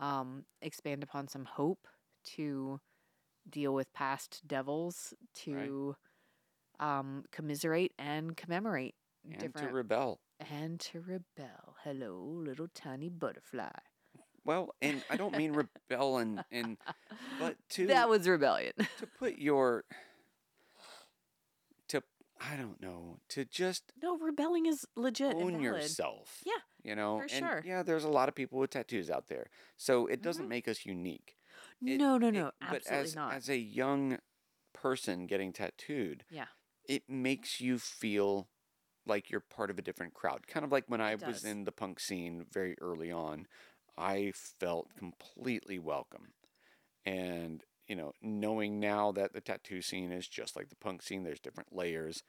[0.00, 1.86] um, expand upon some hope,
[2.24, 2.80] to
[3.48, 5.96] deal with past devils, to
[6.80, 8.94] um, commiserate and commemorate
[9.24, 10.20] And different to rebel.
[10.40, 11.76] and to rebel.
[11.84, 13.70] Hello, little tiny butterfly.
[14.44, 15.52] Well, and I don't mean
[15.88, 16.76] rebel and, and
[17.40, 18.72] but to that was rebellion.
[18.98, 19.84] to put your
[21.88, 22.02] to
[22.40, 25.34] I don't know to just no, rebelling is legit.
[25.34, 26.40] own yourself.
[26.44, 26.52] Yeah,
[26.82, 27.62] you know, for and sure.
[27.64, 30.48] yeah, there's a lot of people with tattoos out there, so it doesn't Mhm.
[30.50, 31.36] make us unique.
[31.82, 33.34] It- no, no, it- no, but absolutely as not.
[33.34, 34.18] as a young
[34.72, 36.46] person getting tattooed, Yeah.
[36.86, 38.48] it makes you feel
[39.06, 40.46] like you're part of a different crowd.
[40.46, 43.46] Kind of like when I It was in the punk scene very early on,
[43.96, 46.32] I felt completely welcome.
[47.04, 51.24] And, you know, knowing now that the tattoo scene is just like the punk scene,
[51.24, 52.22] there's different layers.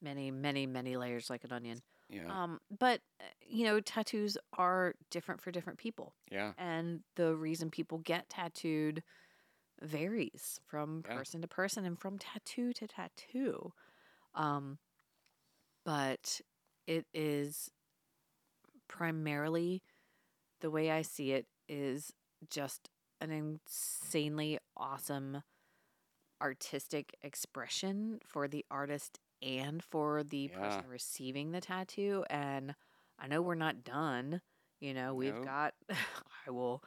[0.00, 1.82] many, many, many layers like an onion.
[2.08, 2.34] Yeah.
[2.34, 6.52] Um, but uh, you know, tattoos are different for different people, yeah.
[6.56, 9.02] and the reason people get tattooed
[9.82, 11.16] varies from Yeah.
[11.16, 13.72] person to person and from tattoo to tattoo.
[14.34, 14.78] Um,
[15.84, 16.40] but
[16.86, 17.70] it is
[18.88, 19.82] primarily
[20.60, 22.12] the way I see it is
[22.50, 25.42] just an insanely awesome
[26.42, 30.58] artistic expression for the artist and for the Yeah.
[30.58, 32.24] person receiving the tattoo.
[32.30, 32.74] And
[33.18, 34.40] I know we're not done.
[34.80, 35.42] You know, we've No.
[35.44, 35.74] got,
[36.46, 36.82] I will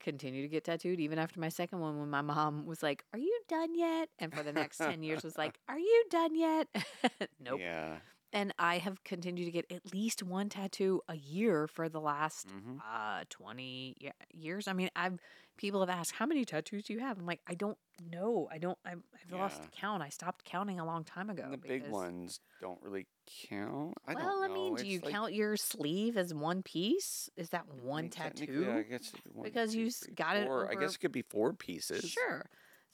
[0.00, 3.18] continue to get tattooed even after my second one when my mom was like, Are
[3.18, 4.08] you done yet?
[4.18, 6.68] And for the next 10 years was like, Are you done yet?
[7.40, 7.60] nope.
[7.60, 7.96] Yeah.
[8.34, 12.48] And I have continued to get at least one tattoo a year for the last
[12.50, 13.96] hmm uh 20
[14.32, 14.66] years.
[14.68, 15.18] I mean, I've
[15.56, 17.16] people have asked how many tattoos do you have?
[17.18, 17.78] I'm like, I don't
[18.10, 18.48] know.
[18.50, 20.02] I don't I've, I've lost count.
[20.02, 21.46] I stopped counting a long time ago.
[21.48, 23.06] The big ones don't really
[23.48, 23.94] count.
[24.06, 24.50] I well, don't know.
[24.50, 27.30] I mean, do you like- count your sleeve as one piece?
[27.36, 28.72] Is that I one mean, technically, tattoo?
[28.78, 30.68] I guess one, Because you got it four.
[30.70, 32.04] I guess it could be four pieces.
[32.10, 32.44] Sure.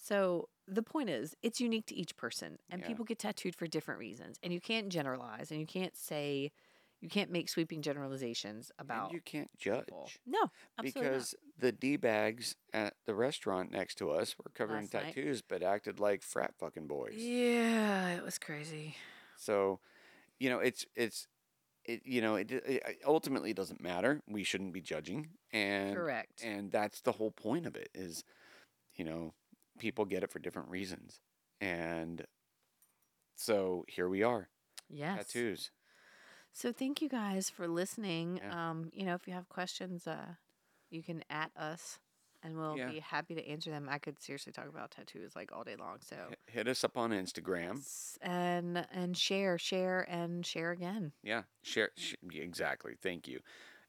[0.00, 2.84] So the point is, it's unique to each person, and Yeah.
[2.84, 6.52] people get tattooed for different reasons, and you can't generalize, and you can't say,
[7.00, 9.86] you can't make sweeping generalizations about And you can't judge.
[9.86, 10.14] people.
[10.26, 11.28] No, absolutely not.
[11.28, 15.18] because the d bags at the restaurant next to us were covered in Last night.
[15.18, 17.32] tattoos, but acted like frat fucking boys.
[17.42, 18.96] Yeah, it was crazy.
[19.36, 19.80] So,
[20.40, 21.28] you know, it's it's
[21.84, 24.22] it you know it, it it ultimately doesn't matter.
[24.28, 26.40] We shouldn't be judging, and Correct.
[26.40, 27.90] and that's the whole point of it.
[27.94, 28.24] Is
[28.94, 29.34] you know
[29.80, 31.20] people get it for different reasons,
[31.60, 32.24] and
[33.34, 34.48] so here we are,
[34.88, 35.18] yes.
[35.26, 35.70] tattoos.
[36.52, 38.38] So thank you guys for listening.
[38.42, 38.70] Yeah.
[38.70, 40.34] Um, you know, if you have questions, uh,
[40.90, 41.98] you can at us,
[42.42, 42.90] and we'll Yeah.
[42.90, 43.88] be happy to answer them.
[43.88, 46.00] I could seriously talk about tattoos like all day long.
[46.00, 46.16] So
[46.46, 47.80] Hit, us up on Instagram.
[48.20, 51.12] And and share, share, and share again.
[51.22, 52.96] Yeah, share, sh- exactly.
[53.00, 53.40] Thank you,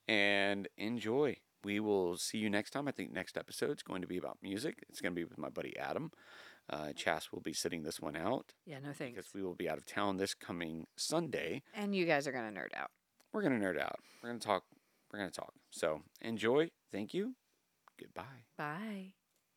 [0.08, 1.38] and enjoy.
[1.64, 2.88] We will see you next time.
[2.88, 4.84] I think next episode is going to be about music.
[4.90, 6.12] It's going to be with my buddy Adam.
[6.70, 9.16] Uh, Chas will be sitting this one out Yeah, no thanks.
[9.16, 11.64] because we will be out of town this coming Sunday.
[11.74, 12.92] And you guys are gonna nerd out.
[13.34, 14.00] We're gonna nerd out.
[14.22, 14.64] We're gonna talk.
[15.12, 15.54] We're gonna talk.
[15.72, 16.70] So enjoy.
[16.92, 17.36] Thank you.
[18.00, 18.46] Goodbye.
[18.58, 19.21] Bye.